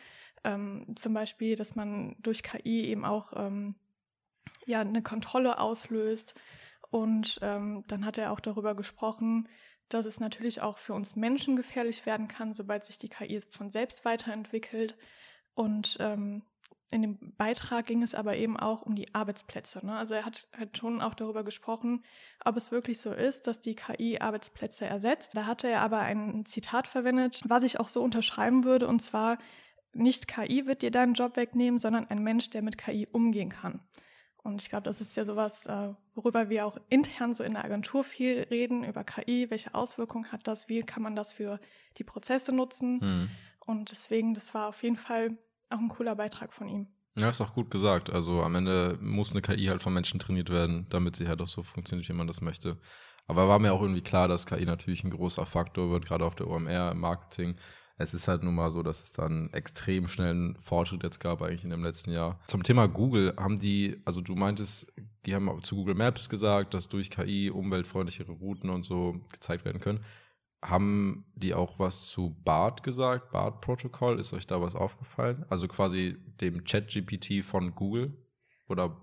Ähm, 0.46 0.86
zum 0.96 1.13
Beispiel, 1.13 1.58
dass 1.58 1.75
man 1.75 2.15
durch 2.19 2.41
KI 2.41 2.86
eben 2.86 3.03
auch 3.03 3.34
ähm, 3.36 3.75
ja 4.65 4.79
eine 4.79 5.01
Kontrolle 5.01 5.60
auslöst. 5.60 6.34
Und 6.91 7.39
ähm, 7.41 7.84
dann 7.88 8.05
hat 8.05 8.17
er 8.17 8.31
auch 8.31 8.39
darüber 8.39 8.74
gesprochen, 8.74 9.50
dass 9.89 10.05
es 10.05 10.22
natürlich 10.22 10.62
auch 10.62 10.77
für 10.77 10.93
uns 10.93 11.17
Menschen 11.17 11.58
gefährlich 11.58 12.05
werden 12.05 12.29
kann, 12.29 12.53
sobald 12.53 12.86
sich 12.86 12.98
die 12.98 13.10
KI 13.10 13.41
von 13.50 13.69
selbst 13.69 14.05
weiterentwickelt. 14.05 14.96
Und 15.55 15.98
ähm, 16.00 16.43
in 16.91 17.01
dem 17.03 17.17
Beitrag 17.38 17.86
ging 17.86 18.01
es 18.01 18.15
aber 18.15 18.36
eben 18.36 18.58
auch 18.58 18.81
um 18.81 18.96
die 18.96 19.13
Arbeitsplätze. 19.13 19.86
Ne? 19.86 19.96
Also 19.96 20.15
er 20.15 20.25
hat, 20.25 20.48
hat 20.58 20.77
schon 20.77 21.01
auch 21.01 21.13
darüber 21.13 21.43
gesprochen, 21.43 22.03
ob 22.43 22.58
es 22.58 22.72
wirklich 22.72 23.00
so 23.00 23.13
ist, 23.13 23.46
dass 23.46 23.62
die 23.62 23.75
KI 23.75 24.19
Arbeitsplätze 24.19 24.86
ersetzt. 24.86 25.36
Da 25.36 25.46
hatte 25.46 25.67
er 25.67 25.81
aber 25.81 26.00
ein 26.00 26.46
Zitat 26.46 26.88
verwendet, 26.88 27.41
was 27.48 27.63
ich 27.63 27.79
auch 27.79 27.89
so 27.89 28.01
unterschreiben 28.01 28.63
würde, 28.63 28.88
und 28.88 29.01
zwar, 29.01 29.38
nicht 29.93 30.27
KI 30.27 30.67
wird 30.67 30.81
dir 30.81 30.91
deinen 30.91 31.13
Job 31.13 31.36
wegnehmen, 31.36 31.79
sondern 31.79 32.08
ein 32.08 32.24
Mensch, 32.24 32.50
der 32.51 32.62
mit 32.62 32.77
KI 32.77 33.08
umgehen 33.12 33.50
kann. 33.50 33.79
Und 34.38 34.62
ich 34.62 34.69
glaube, 34.69 34.84
das 34.84 35.01
ist 35.01 35.15
ja 35.15 35.25
sowas, 35.25 35.65
äh, 35.65 35.93
worüber 36.15 36.50
wir 36.50 36.65
auch 36.65 36.77
intern 36.89 37.34
so 37.34 37.43
in 37.43 37.53
der 37.53 37.65
Agentur 37.65 38.03
viel 38.03 38.48
reden, 38.50 38.84
über 38.84 39.03
KI, 39.03 39.50
welche 39.50 39.75
Auswirkungen 39.75 40.31
hat 40.31 40.48
das, 40.48 40.69
wie 40.69 40.81
kann 40.81 41.03
man 41.03 41.15
das 41.15 41.34
für 41.34 41.60
die 41.98 42.03
Prozesse 42.03 42.53
nutzen. 42.53 43.00
Mhm. 43.00 43.29
Und 43.60 43.91
deswegen, 43.91 44.34
das 44.34 44.53
war 44.53 44.69
auf 44.69 44.81
jeden 44.81 44.96
Fall 44.96 45.38
auch 45.69 45.79
ein 45.79 45.89
cooler 45.89 46.15
Beitrag 46.15 46.53
von 46.53 46.67
ihm. 46.67 46.88
Ja, 47.17 47.29
ist 47.29 47.41
auch 47.41 47.53
gut 47.53 47.71
gesagt. 47.71 48.09
Also 48.09 48.41
am 48.43 48.55
Ende 48.55 48.97
muss 49.01 49.31
eine 49.31 49.41
KI 49.41 49.65
halt 49.65 49.81
von 49.81 49.93
Menschen 49.93 50.19
trainiert 50.19 50.49
werden, 50.49 50.88
damit 50.89 51.15
sie 51.15 51.27
halt 51.27 51.41
auch 51.41 51.47
so 51.47 51.63
funktioniert, 51.63 52.07
wie 52.09 52.13
man 52.13 52.27
das 52.27 52.41
möchte. 52.41 52.77
Aber 53.27 53.47
war 53.47 53.59
mir 53.59 53.73
auch 53.73 53.81
irgendwie 53.81 54.01
klar, 54.01 54.27
dass 54.27 54.45
KI 54.45 54.65
natürlich 54.65 55.03
ein 55.03 55.11
großer 55.11 55.45
Faktor 55.45 55.91
wird, 55.91 56.05
gerade 56.05 56.25
auf 56.25 56.35
der 56.35 56.47
OMR 56.47 56.91
im 56.91 56.99
Marketing. 56.99 57.55
Es 57.97 58.13
ist 58.13 58.29
halt 58.29 58.43
nun 58.43 58.55
mal 58.55 58.71
so, 58.71 58.81
dass 58.81 59.03
es 59.03 59.11
dann 59.11 59.49
extrem 59.51 60.07
schnellen 60.07 60.57
Fortschritt 60.61 61.03
jetzt 61.03 61.19
gab, 61.19 61.41
eigentlich 61.41 61.65
in 61.65 61.69
dem 61.69 61.83
letzten 61.83 62.11
Jahr. 62.11 62.39
Zum 62.47 62.63
Thema 62.63 62.88
Google 62.88 63.33
haben 63.38 63.59
die, 63.59 64.01
also 64.05 64.21
du 64.21 64.35
meintest, 64.35 64.91
die 65.25 65.35
haben 65.35 65.61
zu 65.63 65.75
Google 65.75 65.95
Maps 65.95 66.29
gesagt, 66.29 66.73
dass 66.73 66.88
durch 66.88 67.11
KI 67.11 67.51
umweltfreundlichere 67.51 68.31
Routen 68.31 68.69
und 68.69 68.85
so 68.85 69.19
gezeigt 69.31 69.65
werden 69.65 69.81
können. 69.81 69.99
Haben 70.63 71.25
die 71.35 71.53
auch 71.53 71.79
was 71.79 72.07
zu 72.07 72.35
BART 72.43 72.83
gesagt? 72.83 73.31
BART-Protokoll? 73.31 74.19
Ist 74.19 74.33
euch 74.33 74.45
da 74.45 74.61
was 74.61 74.75
aufgefallen? 74.75 75.45
Also 75.49 75.67
quasi 75.67 76.17
dem 76.41 76.65
Chat-GPT 76.65 77.43
von 77.45 77.75
Google? 77.75 78.17
Oder? 78.67 78.97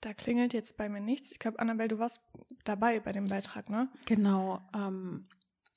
Da 0.00 0.14
klingelt 0.14 0.52
jetzt 0.54 0.76
bei 0.76 0.88
mir 0.88 1.00
nichts. 1.00 1.30
Ich 1.30 1.38
glaube, 1.38 1.58
Annabelle, 1.58 1.88
du 1.88 1.98
warst 1.98 2.20
dabei 2.64 2.98
bei 3.00 3.12
dem 3.12 3.26
Beitrag, 3.26 3.68
ne? 3.68 3.88
Genau. 4.06 4.60
Ähm, 4.74 5.28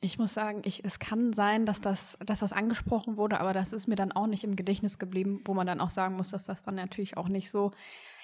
ich 0.02 0.18
muss 0.18 0.34
sagen, 0.34 0.62
ich, 0.66 0.86
es 0.86 1.00
kann 1.00 1.34
sein, 1.34 1.66
dass 1.66 1.82
das, 1.82 2.18
dass 2.26 2.40
das 2.40 2.54
angesprochen 2.54 3.18
wurde, 3.18 3.40
aber 3.40 3.54
das 3.54 3.74
ist 3.74 3.88
mir 3.88 3.96
dann 3.96 4.12
auch 4.12 4.28
nicht 4.28 4.44
im 4.44 4.56
Gedächtnis 4.56 5.00
geblieben, 5.00 5.42
wo 5.46 5.54
man 5.54 5.68
dann 5.68 5.82
auch 5.82 5.90
sagen 5.90 6.16
muss, 6.16 6.32
dass 6.32 6.46
das 6.46 6.64
dann 6.64 6.76
natürlich 6.76 7.18
auch 7.18 7.28
nicht 7.28 7.50
so 7.50 7.72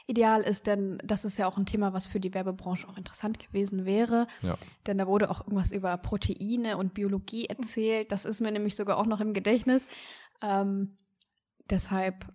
ideal 0.07 0.41
ist, 0.41 0.67
denn 0.67 0.97
das 1.03 1.25
ist 1.25 1.37
ja 1.37 1.47
auch 1.47 1.57
ein 1.57 1.65
Thema, 1.65 1.93
was 1.93 2.07
für 2.07 2.19
die 2.19 2.33
Werbebranche 2.33 2.87
auch 2.87 2.97
interessant 2.97 3.39
gewesen 3.39 3.85
wäre. 3.85 4.27
Ja. 4.41 4.57
Denn 4.87 4.97
da 4.97 5.07
wurde 5.07 5.29
auch 5.29 5.41
irgendwas 5.41 5.71
über 5.71 5.95
Proteine 5.97 6.77
und 6.77 6.93
Biologie 6.93 7.45
erzählt. 7.45 8.11
Das 8.11 8.25
ist 8.25 8.41
mir 8.41 8.51
nämlich 8.51 8.75
sogar 8.75 8.97
auch 8.97 9.05
noch 9.05 9.21
im 9.21 9.33
Gedächtnis. 9.33 9.87
Ähm, 10.41 10.97
deshalb, 11.69 12.25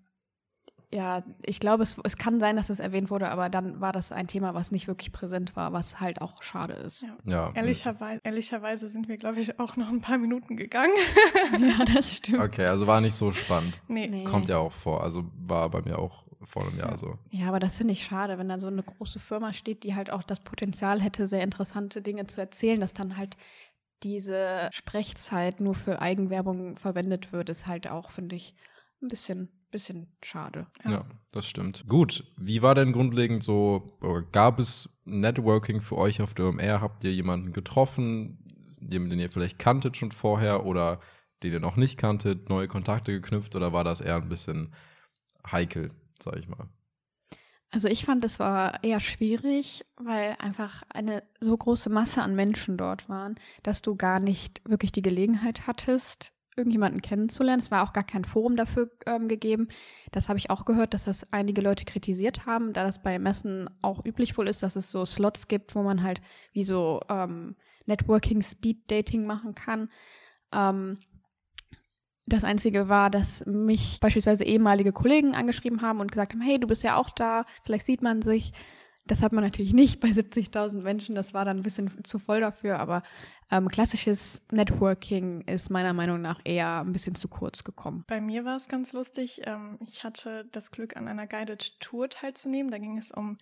ja, 0.93 1.25
ich 1.43 1.61
glaube, 1.61 1.83
es, 1.83 1.97
es 2.05 2.17
kann 2.17 2.41
sein, 2.41 2.57
dass 2.57 2.71
es 2.71 2.79
erwähnt 2.79 3.11
wurde, 3.11 3.29
aber 3.29 3.49
dann 3.49 3.81
war 3.81 3.93
das 3.93 4.13
ein 4.13 4.29
Thema, 4.29 4.55
was 4.55 4.71
nicht 4.71 4.87
wirklich 4.87 5.13
präsent 5.13 5.57
war, 5.57 5.73
was 5.73 6.01
halt 6.01 6.23
auch 6.23 6.43
schade 6.43 6.75
ist. 6.75 7.03
Ja. 7.03 7.17
ja. 7.25 7.51
Ehrlicherweise, 7.55 8.21
ehrlicherweise 8.25 8.89
sind 8.89 9.09
wir, 9.09 9.17
glaube 9.17 9.41
ich, 9.41 9.59
auch 9.59 9.77
noch 9.77 9.89
ein 9.89 10.01
paar 10.01 10.19
Minuten 10.19 10.57
gegangen. 10.57 10.95
ja, 11.61 11.85
das 11.85 12.15
stimmt. 12.15 12.41
Okay, 12.41 12.67
also 12.67 12.87
war 12.87 13.01
nicht 13.01 13.15
so 13.15 13.33
spannend. 13.33 13.81
Nee. 13.89 14.07
nee. 14.07 14.25
Kommt 14.25 14.49
ja 14.49 14.59
auch 14.59 14.73
vor. 14.73 15.03
Also 15.03 15.25
war 15.37 15.69
bei 15.71 15.83
mir 15.83 15.99
auch 15.99 16.26
vor 16.45 16.67
einem 16.67 16.79
Jahr 16.79 16.97
so. 16.99 17.19
Ja, 17.31 17.49
aber 17.49 17.59
das 17.59 17.77
finde 17.77 17.93
ich 17.93 18.05
schade, 18.05 18.39
wenn 18.39 18.49
da 18.49 18.59
so 18.59 18.67
eine 18.67 18.83
große 18.83 19.19
Firma 19.19 19.53
steht, 19.53 19.85
die 19.85 19.95
halt 19.95 20.11
auch 20.11 20.23
das 20.23 20.41
Potenzial 20.41 21.01
hätte, 21.01 21.27
sehr 21.27 21.43
interessante 21.43 22.03
Dinge 22.03 22.27
zu 22.27 22.41
erzählen, 22.41 22.81
dass 22.81 22.93
dann 22.93 23.17
halt 23.17 23.37
diese 24.03 24.69
Sprechzeit 24.73 25.61
nur 25.61 25.75
für 25.75 26.01
Eigenwerbung 26.01 26.77
verwendet 26.77 27.33
wird, 27.33 27.49
ist 27.49 27.67
halt 27.67 27.89
auch, 27.89 28.11
finde 28.11 28.37
ich, 28.37 28.55
ein 29.03 29.09
bisschen, 29.09 29.49
bisschen 29.71 30.09
schade. 30.23 30.67
Ja. 30.85 30.91
ja. 30.91 31.05
das 31.33 31.47
stimmt. 31.47 31.87
Gut, 31.87 32.25
wie 32.37 32.63
war 32.63 32.75
denn 32.75 32.93
grundlegend 32.93 33.43
so, 33.43 33.87
gab 34.33 34.59
es 34.59 34.89
Networking 35.05 35.81
für 35.81 35.97
euch 35.97 36.21
auf 36.21 36.35
der 36.35 36.47
OMR? 36.47 36.81
Habt 36.81 37.05
ihr 37.05 37.13
jemanden 37.13 37.53
getroffen, 37.53 38.39
den 38.81 39.19
ihr 39.19 39.31
vielleicht 39.31 39.59
kanntet 39.59 39.97
schon 39.97 40.13
vorher 40.13 40.67
oder 40.67 41.01
den 41.43 41.53
ihr 41.53 41.61
noch 41.61 41.77
nicht 41.77 41.99
kanntet, 41.99 42.49
neue 42.49 42.69
Kontakte 42.69 43.13
geknüpft 43.13 43.57
oder 43.57 43.73
war 43.73 43.85
das 43.85 44.01
eher 44.01 44.17
ein 44.17 44.29
bisschen 44.29 44.75
heikel? 45.51 45.93
Sag 46.23 46.37
ich 46.37 46.49
mal. 46.49 46.69
Also 47.71 47.89
ich 47.89 48.05
fand, 48.05 48.25
es 48.25 48.39
war 48.39 48.83
eher 48.85 49.01
schwierig, 49.01 49.85
weil 49.97 50.37
einfach 50.39 50.83
eine 50.89 51.23
so 51.41 51.57
große 51.57 51.91
Masse 51.91 52.23
an 52.23 52.35
Menschen 52.35 52.79
dort 52.79 53.09
waren, 53.09 53.35
dass 53.63 53.83
du 53.83 53.97
gar 53.97 54.21
nicht 54.21 54.63
wirklich 54.65 54.93
die 54.93 55.03
Gelegenheit 55.03 55.67
hattest, 55.67 56.33
irgendjemanden 56.57 57.03
kennenzulernen. 57.03 57.61
Es 57.61 57.71
war 57.71 57.87
auch 57.87 57.93
gar 57.93 58.05
kein 58.05 58.25
Forum 58.25 58.57
dafür 58.57 58.91
ähm, 59.05 59.29
gegeben. 59.29 59.69
Das 60.13 60.29
habe 60.29 60.39
ich 60.39 60.49
auch 60.49 60.65
gehört, 60.65 60.95
dass 60.95 61.05
das 61.05 61.33
einige 61.33 61.61
Leute 61.61 61.85
kritisiert 61.85 62.47
haben, 62.47 62.73
da 62.73 62.83
das 62.83 63.03
bei 63.03 63.19
Messen 63.19 63.69
auch 63.83 64.05
üblich 64.05 64.39
wohl 64.39 64.49
ist, 64.49 64.63
dass 64.63 64.77
es 64.77 64.91
so 64.91 65.05
Slots 65.05 65.49
gibt, 65.49 65.75
wo 65.75 65.83
man 65.83 66.03
halt 66.03 66.23
wie 66.53 66.65
so 66.65 67.01
ähm, 67.11 67.57
Networking, 67.85 68.43
Speed 68.43 68.91
Dating 68.91 69.27
machen 69.27 69.55
kann. 69.55 69.91
Ähm, 70.53 70.99
das 72.27 72.45
Einzige 72.45 72.89
war, 72.89 73.11
dass 73.11 73.47
mich 73.47 73.99
beispielsweise 74.01 74.45
ehemalige 74.45 74.93
Kollegen 74.93 75.35
angeschrieben 75.35 75.83
haben 75.83 76.01
und 76.01 76.11
gesagt 76.11 76.33
haben, 76.33 76.41
hey, 76.41 76.59
du 76.59 76.67
bist 76.67 76.83
ja 76.83 76.97
auch 76.97 77.11
da, 77.11 77.45
vielleicht 77.65 77.87
sieht 77.87 78.03
man 78.03 78.23
sich. 78.23 78.53
Das 79.09 79.23
hat 79.23 79.33
man 79.33 79.45
natürlich 79.45 79.73
nicht 79.73 80.01
bei 80.01 80.09
70.000 80.09 80.83
Menschen, 80.83 81.15
das 81.15 81.33
war 81.33 81.45
dann 81.45 81.59
ein 81.59 81.63
bisschen 81.63 82.03
zu 82.03 82.19
voll 82.19 82.41
dafür, 82.41 82.81
aber 82.81 83.05
ähm, 83.53 83.69
klassisches 83.69 84.43
Networking 84.51 85.43
ist 85.43 85.71
meiner 85.71 85.93
Meinung 85.93 86.21
nach 86.21 86.41
eher 86.43 86.81
ein 86.81 86.93
bisschen 86.93 87.15
zu 87.15 87.29
kurz 87.29 87.63
gekommen. 87.63 88.03
Bei 88.09 88.21
mir 88.21 88.45
war 88.45 88.57
es 88.57 88.67
ganz 88.67 88.93
lustig. 88.93 89.43
Ähm, 89.45 89.79
ich 89.81 90.03
hatte 90.03 90.49
das 90.51 90.73
Glück, 90.73 90.97
an 90.97 91.07
einer 91.07 91.29
Guided 91.29 91.79
Tour 91.79 92.09
teilzunehmen. 92.09 92.73
Da 92.73 92.79
ging 92.79 92.99
es 92.99 93.13
um 93.13 93.39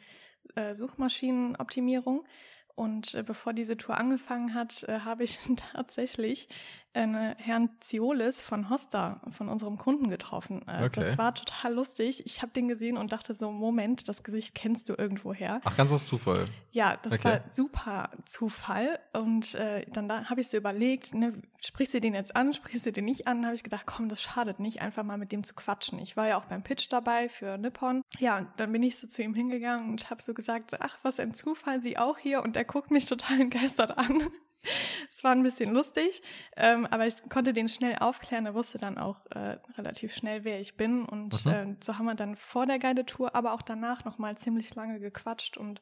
äh, 0.55 0.75
Suchmaschinenoptimierung. 0.75 2.27
Und 2.75 3.15
äh, 3.15 3.23
bevor 3.23 3.55
diese 3.55 3.79
Tour 3.79 3.97
angefangen 3.97 4.53
hat, 4.53 4.83
äh, 4.85 5.01
habe 5.01 5.25
ich 5.25 5.39
tatsächlich 5.73 6.49
äh, 6.95 7.35
Herrn 7.39 7.71
Ziolis 7.81 8.41
von 8.41 8.71
Hosta, 8.71 9.21
von 9.31 9.49
unserem 9.49 9.79
Kunden 9.79 10.09
getroffen. 10.09 10.63
Äh, 10.69 10.85
okay. 10.85 11.01
Das 11.01 11.19
war 11.19 11.35
total 11.35 11.75
lustig. 11.75 12.25
Ich 12.27 12.43
habe 12.43 12.53
den 12.53 12.69
gesehen 12.69 12.97
und 12.97 13.13
dachte 13.13 13.35
so, 13.35 13.51
Moment, 13.51 14.09
das 14.09 14.23
Gesicht 14.23 14.55
kennst 14.55 14.89
du 14.89 14.95
irgendwo 14.97 15.35
her. 15.35 15.61
Ach, 15.65 15.77
ganz 15.77 15.93
aus 15.93 16.07
Zufall. 16.07 16.49
Ja, 16.71 16.97
das 17.03 17.15
okay. 17.15 17.25
war 17.25 17.41
super 17.53 18.11
Zufall. 18.25 18.99
Und 19.13 19.55
äh, 19.55 19.85
dann 19.91 20.09
da 20.09 20.31
habe 20.31 20.41
ich 20.41 20.49
so 20.49 20.57
überlegt, 20.57 21.15
ne, 21.15 21.35
sprichst 21.61 21.95
du 21.95 22.01
den 22.01 22.15
jetzt 22.15 22.37
an, 22.37 22.53
sprichst 22.55 22.87
du 22.87 22.93
den 22.93 23.05
nicht 23.05 23.27
an? 23.27 23.45
habe 23.45 23.55
ich 23.55 23.63
gedacht, 23.63 23.87
komm, 23.87 24.09
das 24.09 24.23
schadet 24.23 24.61
nicht, 24.61 24.83
einfach 24.83 25.03
mal 25.03 25.19
mit 25.19 25.33
dem 25.33 25.45
zu 25.45 25.55
quatschen. 25.55 25.99
Ich 25.99 26.17
war 26.17 26.29
ja 26.29 26.39
auch 26.39 26.47
beim 26.47 26.63
Pitch 26.63 26.87
dabei 26.91 27.29
für 27.29 27.59
Nippon. 27.59 28.03
Ja, 28.19 28.39
und 28.39 28.49
dann 28.57 28.73
bin 28.73 28.83
ich 28.83 28.99
so 28.99 29.07
zu 29.07 29.23
ihm 29.23 29.35
hingegangen 29.35 29.91
und 29.91 30.11
habe 30.11 30.23
so 30.23 30.35
gesagt, 30.35 30.77
ach, 30.81 30.99
was 31.03 31.21
ein 31.21 31.35
Zufall, 31.35 31.83
sie 31.83 31.99
auch 31.99 32.19
hier. 32.19 32.43
Und 32.43 32.57
er 32.57 32.65
guckt 32.65 32.91
mich 32.91 33.07
total 33.07 33.41
entgeistert 33.41 33.99
an. 33.99 34.23
Es 35.11 35.23
war 35.23 35.33
ein 35.33 35.43
bisschen 35.43 35.73
lustig, 35.73 36.23
ähm, 36.57 36.87
aber 36.91 37.07
ich 37.07 37.17
konnte 37.29 37.53
den 37.53 37.69
schnell 37.69 37.97
aufklären. 37.99 38.47
Er 38.47 38.55
wusste 38.55 38.79
dann 38.79 38.99
auch 38.99 39.25
äh, 39.31 39.59
relativ 39.77 40.15
schnell, 40.15 40.45
wer 40.45 40.61
ich 40.61 40.77
bin. 40.77 41.05
Und 41.05 41.47
äh, 41.47 41.67
so 41.83 41.99
haben 41.99 42.07
wir 42.07 42.15
dann 42.15 42.37
vor 42.37 42.67
der 42.67 42.79
Guidetour, 42.79 43.35
aber 43.35 43.53
auch 43.53 43.63
danach 43.63 44.05
nochmal 44.05 44.37
ziemlich 44.37 44.75
lange 44.75 45.01
gequatscht 45.01 45.57
und 45.57 45.81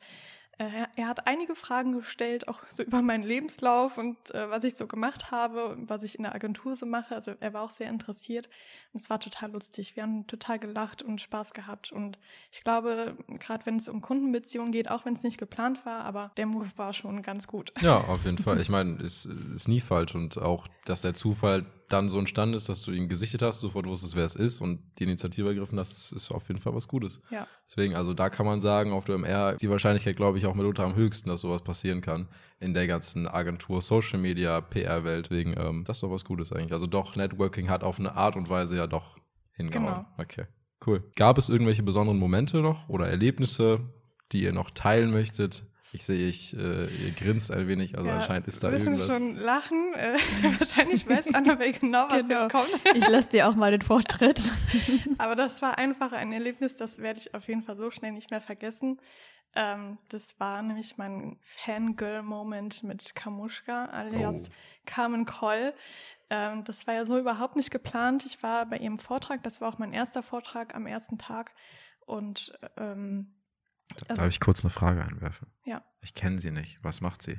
er 0.58 1.08
hat 1.08 1.26
einige 1.26 1.54
Fragen 1.54 1.92
gestellt, 1.92 2.46
auch 2.48 2.60
so 2.68 2.82
über 2.82 3.02
meinen 3.02 3.22
Lebenslauf 3.22 3.98
und 3.98 4.34
äh, 4.34 4.50
was 4.50 4.64
ich 4.64 4.76
so 4.76 4.86
gemacht 4.86 5.30
habe 5.30 5.66
und 5.66 5.88
was 5.88 6.02
ich 6.02 6.16
in 6.16 6.22
der 6.22 6.34
Agentur 6.34 6.76
so 6.76 6.86
mache. 6.86 7.14
Also 7.14 7.32
er 7.40 7.52
war 7.52 7.62
auch 7.62 7.70
sehr 7.70 7.88
interessiert 7.88 8.48
und 8.92 9.00
es 9.00 9.10
war 9.10 9.18
total 9.18 9.52
lustig. 9.52 9.96
Wir 9.96 10.02
haben 10.04 10.26
total 10.26 10.58
gelacht 10.58 11.02
und 11.02 11.20
Spaß 11.20 11.54
gehabt 11.54 11.90
und 11.90 12.18
ich 12.50 12.62
glaube, 12.62 13.16
gerade 13.38 13.66
wenn 13.66 13.76
es 13.76 13.88
um 13.88 14.00
Kundenbeziehungen 14.02 14.72
geht, 14.72 14.90
auch 14.90 15.04
wenn 15.04 15.14
es 15.14 15.22
nicht 15.22 15.38
geplant 15.38 15.84
war, 15.84 16.04
aber 16.04 16.30
der 16.36 16.46
Move 16.46 16.70
war 16.76 16.92
schon 16.92 17.22
ganz 17.22 17.46
gut. 17.46 17.72
Ja, 17.80 17.98
auf 17.98 18.24
jeden 18.24 18.38
Fall. 18.38 18.52
Ich 18.62 18.68
meine, 18.68 19.02
ist, 19.02 19.24
ist 19.24 19.66
nie 19.66 19.80
falsch 19.80 20.14
und 20.14 20.38
auch, 20.38 20.68
dass 20.84 21.00
der 21.00 21.14
Zufall 21.14 21.66
dann 21.92 22.09
so 22.09 22.18
entstanden 22.18 22.55
ist, 22.55 22.68
dass 22.68 22.83
du 22.83 22.92
ihn 22.92 23.09
gesichtet 23.09 23.42
hast, 23.42 23.61
sofort 23.61 23.87
wusstest, 23.87 24.16
wer 24.16 24.24
es 24.24 24.37
ist 24.37 24.61
und 24.61 24.81
die 24.98 25.05
Initiative 25.05 25.48
ergriffen 25.48 25.78
hast, 25.78 26.12
ist 26.12 26.31
auf 26.31 26.48
jeden 26.48 26.61
Fall 26.61 26.74
was 26.74 26.88
Gutes. 26.88 27.20
Ja. 27.31 27.46
Deswegen, 27.68 27.94
also 27.94 28.14
da 28.14 28.31
kann 28.31 28.46
man 28.46 28.61
sagen, 28.61 28.92
auf 28.92 29.05
der 29.05 29.16
MR 29.16 29.57
die 29.57 29.70
Wahrscheinlichkeit, 29.70 30.16
glaube 30.16 30.38
ich, 30.38 30.46
auch 30.46 30.55
mitunter 30.55 30.85
am 30.85 30.94
höchsten, 30.94 31.28
dass 31.28 31.42
sowas 31.42 31.62
passieren 31.62 32.00
kann 32.00 32.28
in 32.61 32.74
der 32.74 32.87
ganzen 32.87 33.28
Agentur, 33.28 33.83
Social 33.83 34.18
Media, 34.18 34.61
PR-Welt. 34.61 35.26
Deswegen, 35.31 35.55
ähm, 35.59 35.85
das 35.87 35.98
ist 35.98 36.02
doch 36.02 36.11
was 36.11 36.24
Gutes 36.24 36.52
eigentlich. 36.52 36.72
Also 36.72 36.87
doch, 36.87 37.16
Networking 37.16 37.68
hat 37.68 37.85
auf 37.85 37.98
eine 37.98 38.14
Art 38.14 38.37
und 38.37 38.48
Weise 38.48 38.76
ja 38.76 38.87
doch 38.87 39.16
hingehauen. 39.52 39.94
Genau. 39.94 40.07
Okay, 40.18 40.46
cool. 40.87 41.11
Gab 41.16 41.38
es 41.38 41.48
irgendwelche 41.48 41.83
besonderen 41.83 42.18
Momente 42.18 42.59
noch 42.59 42.88
oder 42.88 43.09
Erlebnisse, 43.09 43.81
die 44.33 44.42
ihr 44.42 44.52
noch 44.52 44.70
teilen 44.70 45.11
möchtet? 45.11 45.64
Ich 45.94 46.05
sehe, 46.05 46.26
ich, 46.26 46.57
äh, 46.57 46.87
ihr 46.87 47.12
grinst 47.12 47.50
ein 47.50 47.68
wenig, 47.68 47.98
also 47.98 48.09
ja, 48.09 48.20
anscheinend 48.20 48.48
ist 48.48 48.64
da 48.64 48.72
wir 48.72 48.78
irgendwas. 48.78 49.09
Wir 49.09 49.14
schon 49.14 49.37
lachen. 49.37 49.92
Äh, 49.94 50.16
wahrscheinlich 50.59 51.07
weiß 51.07 51.35
Annabelle 51.35 51.72
genau, 51.72 52.07
was 52.09 52.26
genau. 52.26 52.42
jetzt 52.42 52.52
kommt. 52.52 52.70
ich 52.94 53.09
lasse 53.09 53.28
dir 53.28 53.48
auch 53.48 53.55
mal 53.55 53.70
den 53.70 53.83
Vortritt. 53.83 54.50
Aber 55.18 55.35
das 55.35 55.61
war 55.61 55.76
einfach 55.76 56.12
ein 56.12 56.33
Erlebnis, 56.33 56.76
das 56.76 56.98
werde 56.98 57.20
ich 57.20 57.35
auf 57.35 57.46
jeden 57.46 57.62
Fall 57.62 57.76
so 57.76 57.90
schnell 57.90 58.12
nicht 58.12 58.31
mehr 58.31 58.40
vergessen. 58.40 59.00
Ähm, 59.55 59.98
das 60.09 60.40
war 60.40 60.62
nämlich 60.62 60.96
mein 60.96 61.37
Fangirl-Moment 61.42 62.85
mit 62.85 63.14
Kamuschka 63.14 63.85
alias 63.87 64.48
oh. 64.48 64.55
Carmen 64.87 65.26
Kroll. 65.26 65.74
Ähm, 66.31 66.64
das 66.64 66.87
war 66.87 66.94
ja 66.94 67.05
so 67.05 67.18
überhaupt 67.18 67.57
nicht 67.57 67.70
geplant. 67.70 68.24
Ich 68.24 68.42
war 68.42 68.64
bei 68.64 68.78
ihrem 68.78 68.98
Vortrag, 68.98 69.42
das 69.42 69.61
war 69.61 69.68
auch 69.68 69.78
mein 69.78 69.92
erster 69.92 70.22
Vortrag 70.22 70.74
am 70.74 70.87
ersten 70.87 71.18
Tag. 71.18 71.52
Und 72.07 72.59
ähm, 72.78 73.35
also, 74.08 74.22
Darf 74.22 74.30
ich 74.30 74.40
kurz 74.40 74.64
eine 74.64 74.70
Frage 74.70 75.04
einwerfen? 75.04 75.48
Ja. 75.64 75.82
Ich 76.00 76.14
kenne 76.14 76.38
sie 76.38 76.50
nicht. 76.50 76.82
Was 76.82 77.00
macht 77.00 77.22
sie? 77.22 77.38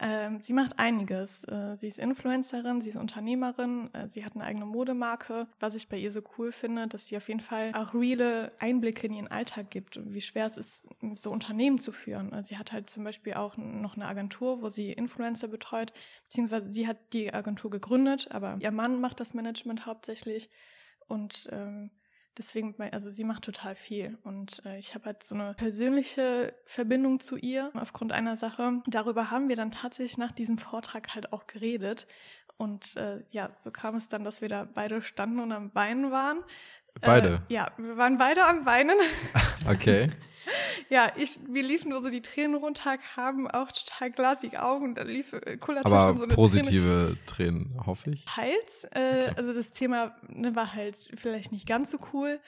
Ähm, 0.00 0.40
sie 0.42 0.54
macht 0.54 0.78
einiges. 0.78 1.44
Äh, 1.44 1.76
sie 1.76 1.86
ist 1.86 2.00
Influencerin, 2.00 2.82
sie 2.82 2.90
ist 2.90 2.96
Unternehmerin, 2.96 3.94
äh, 3.94 4.08
sie 4.08 4.24
hat 4.24 4.34
eine 4.34 4.44
eigene 4.44 4.66
Modemarke. 4.66 5.46
Was 5.60 5.76
ich 5.76 5.88
bei 5.88 5.96
ihr 5.96 6.10
so 6.10 6.20
cool 6.36 6.50
finde, 6.50 6.88
dass 6.88 7.06
sie 7.06 7.16
auf 7.16 7.28
jeden 7.28 7.40
Fall 7.40 7.72
auch 7.74 7.94
reale 7.94 8.52
Einblicke 8.58 9.06
in 9.06 9.12
ihren 9.12 9.28
Alltag 9.28 9.70
gibt 9.70 9.96
und 9.96 10.12
wie 10.12 10.20
schwer 10.20 10.46
es 10.46 10.56
ist, 10.56 10.88
so 11.14 11.30
Unternehmen 11.30 11.78
zu 11.78 11.92
führen. 11.92 12.32
Also 12.32 12.48
sie 12.48 12.58
hat 12.58 12.72
halt 12.72 12.90
zum 12.90 13.04
Beispiel 13.04 13.34
auch 13.34 13.56
noch 13.56 13.94
eine 13.94 14.06
Agentur, 14.06 14.62
wo 14.62 14.68
sie 14.68 14.92
Influencer 14.92 15.46
betreut, 15.46 15.92
beziehungsweise 16.24 16.72
sie 16.72 16.88
hat 16.88 17.12
die 17.12 17.32
Agentur 17.32 17.70
gegründet, 17.70 18.28
aber 18.32 18.58
ihr 18.60 18.72
Mann 18.72 19.00
macht 19.00 19.20
das 19.20 19.32
Management 19.32 19.86
hauptsächlich 19.86 20.50
und 21.06 21.48
ähm, 21.52 21.90
Deswegen, 22.36 22.74
also 22.92 23.10
sie 23.10 23.22
macht 23.22 23.44
total 23.44 23.76
viel 23.76 24.18
und 24.24 24.60
äh, 24.64 24.78
ich 24.78 24.94
habe 24.94 25.06
halt 25.06 25.22
so 25.22 25.36
eine 25.36 25.54
persönliche 25.54 26.52
Verbindung 26.64 27.20
zu 27.20 27.36
ihr 27.36 27.70
aufgrund 27.74 28.10
einer 28.10 28.36
Sache. 28.36 28.82
Darüber 28.88 29.30
haben 29.30 29.48
wir 29.48 29.54
dann 29.54 29.70
tatsächlich 29.70 30.18
nach 30.18 30.32
diesem 30.32 30.58
Vortrag 30.58 31.14
halt 31.14 31.32
auch 31.32 31.46
geredet 31.46 32.08
und 32.56 32.96
äh, 32.96 33.22
ja, 33.30 33.48
so 33.58 33.70
kam 33.70 33.96
es 33.96 34.08
dann, 34.08 34.24
dass 34.24 34.40
wir 34.40 34.48
da 34.48 34.66
beide 34.72 35.00
standen 35.00 35.40
und 35.40 35.52
am 35.52 35.74
Weinen 35.74 36.10
waren. 36.10 36.38
Beide? 37.00 37.42
Äh, 37.48 37.54
ja, 37.54 37.68
wir 37.76 37.96
waren 37.96 38.18
beide 38.18 38.44
am 38.44 38.66
Weinen. 38.66 38.96
okay. 39.68 40.10
Ja, 40.94 41.10
ich, 41.16 41.40
wir 41.48 41.64
liefen 41.64 41.88
nur 41.88 42.00
so 42.02 42.08
die 42.08 42.22
Tränen 42.22 42.54
runter, 42.54 42.96
haben 43.16 43.50
auch 43.50 43.72
total 43.72 44.12
glasige 44.12 44.62
Augen 44.62 44.84
und 44.84 44.94
da 44.94 45.02
lief 45.02 45.32
äh, 45.32 45.56
kullerte 45.56 45.88
schon 45.88 46.16
so 46.16 46.22
eine 46.22 46.34
positive 46.34 47.16
Träne. 47.26 47.64
Tränen, 47.72 47.84
hoffe 47.84 48.12
ich. 48.12 48.24
Teils. 48.26 48.84
Äh, 48.92 49.26
okay. 49.26 49.32
Also 49.36 49.52
das 49.54 49.72
Thema 49.72 50.14
ne, 50.28 50.54
war 50.54 50.72
halt 50.72 50.96
vielleicht 51.16 51.50
nicht 51.50 51.66
ganz 51.66 51.90
so 51.90 51.98
cool. 52.12 52.38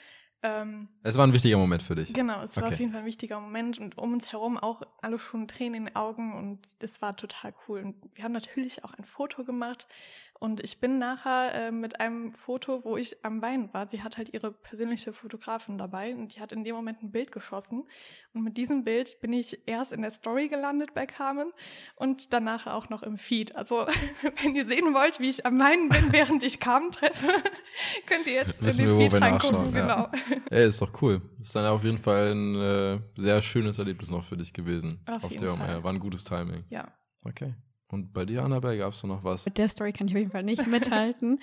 Ähm, 0.44 0.86
es 1.02 1.16
war 1.16 1.26
ein 1.26 1.32
wichtiger 1.32 1.56
Moment 1.58 1.82
für 1.82 1.96
dich. 1.96 2.12
Genau, 2.12 2.40
es 2.44 2.56
war 2.56 2.68
auf 2.68 2.78
jeden 2.78 2.92
Fall 2.92 3.00
ein 3.00 3.06
wichtiger 3.06 3.40
Moment 3.40 3.80
und 3.80 3.98
um 3.98 4.12
uns 4.12 4.30
herum 4.30 4.58
auch 4.58 4.82
alle 5.02 5.18
schon 5.18 5.48
Tränen 5.48 5.74
in 5.74 5.84
den 5.86 5.96
Augen 5.96 6.32
und 6.36 6.60
es 6.78 7.02
war 7.02 7.16
total 7.16 7.52
cool. 7.66 7.80
Und 7.80 7.96
wir 8.14 8.22
haben 8.22 8.32
natürlich 8.32 8.84
auch 8.84 8.94
ein 8.94 9.04
Foto 9.04 9.42
gemacht 9.42 9.88
und 10.38 10.62
ich 10.62 10.80
bin 10.80 10.98
nachher 10.98 11.54
äh, 11.54 11.70
mit 11.72 12.00
einem 12.00 12.32
Foto, 12.32 12.84
wo 12.84 12.96
ich 12.96 13.24
am 13.24 13.40
Weinen 13.40 13.72
war. 13.72 13.88
Sie 13.88 14.02
hat 14.02 14.18
halt 14.18 14.34
ihre 14.34 14.52
persönliche 14.52 15.12
Fotografin 15.12 15.78
dabei 15.78 16.14
und 16.14 16.34
die 16.34 16.40
hat 16.40 16.52
in 16.52 16.62
dem 16.62 16.76
Moment 16.76 17.02
ein 17.02 17.10
Bild 17.10 17.32
geschossen. 17.32 17.84
Und 18.34 18.42
mit 18.42 18.56
diesem 18.58 18.84
Bild 18.84 19.18
bin 19.20 19.32
ich 19.32 19.66
erst 19.66 19.92
in 19.92 20.02
der 20.02 20.10
Story 20.10 20.48
gelandet 20.48 20.92
bei 20.92 21.06
Carmen 21.06 21.52
und 21.94 22.34
danach 22.34 22.66
auch 22.66 22.90
noch 22.90 23.02
im 23.02 23.16
Feed. 23.16 23.56
Also 23.56 23.86
wenn 24.42 24.54
ihr 24.54 24.66
sehen 24.66 24.92
wollt, 24.92 25.20
wie 25.20 25.30
ich 25.30 25.46
am 25.46 25.58
Weinen 25.58 25.88
bin, 25.88 26.08
während 26.12 26.42
ich 26.42 26.60
Carmen 26.60 26.92
treffe, 26.92 27.28
könnt 28.06 28.26
ihr 28.26 28.34
jetzt 28.34 28.62
Wissen 28.62 28.82
in 28.82 28.88
den 28.88 28.98
wir, 28.98 29.10
Feed 29.10 29.20
reingucken. 29.22 29.72
Genau. 29.72 29.86
Ja. 29.86 30.12
Ey, 30.50 30.68
ist 30.68 30.82
doch 30.82 30.92
cool. 31.00 31.22
Ist 31.40 31.56
dann 31.56 31.64
auf 31.64 31.82
jeden 31.82 31.98
Fall 31.98 32.32
ein 32.32 32.54
äh, 32.56 33.00
sehr 33.16 33.40
schönes 33.40 33.78
Erlebnis 33.78 34.10
noch 34.10 34.24
für 34.24 34.36
dich 34.36 34.52
gewesen. 34.52 35.00
Auf, 35.06 35.24
auf 35.24 35.30
jeden 35.30 35.44
der 35.44 35.54
Fall. 35.54 35.82
War 35.82 35.92
ein 35.92 35.98
gutes 35.98 36.24
Timing. 36.24 36.64
Ja. 36.68 36.92
Okay. 37.24 37.54
Und 37.88 38.12
bei 38.12 38.24
dir, 38.24 38.44
Annabelle, 38.44 38.78
gab 38.78 38.92
es 38.94 39.00
da 39.00 39.08
noch 39.08 39.22
was? 39.24 39.46
Mit 39.46 39.58
der 39.58 39.68
Story 39.68 39.92
kann 39.92 40.08
ich 40.08 40.14
auf 40.14 40.18
jeden 40.18 40.32
Fall 40.32 40.42
nicht 40.42 40.66
mithalten. 40.66 41.38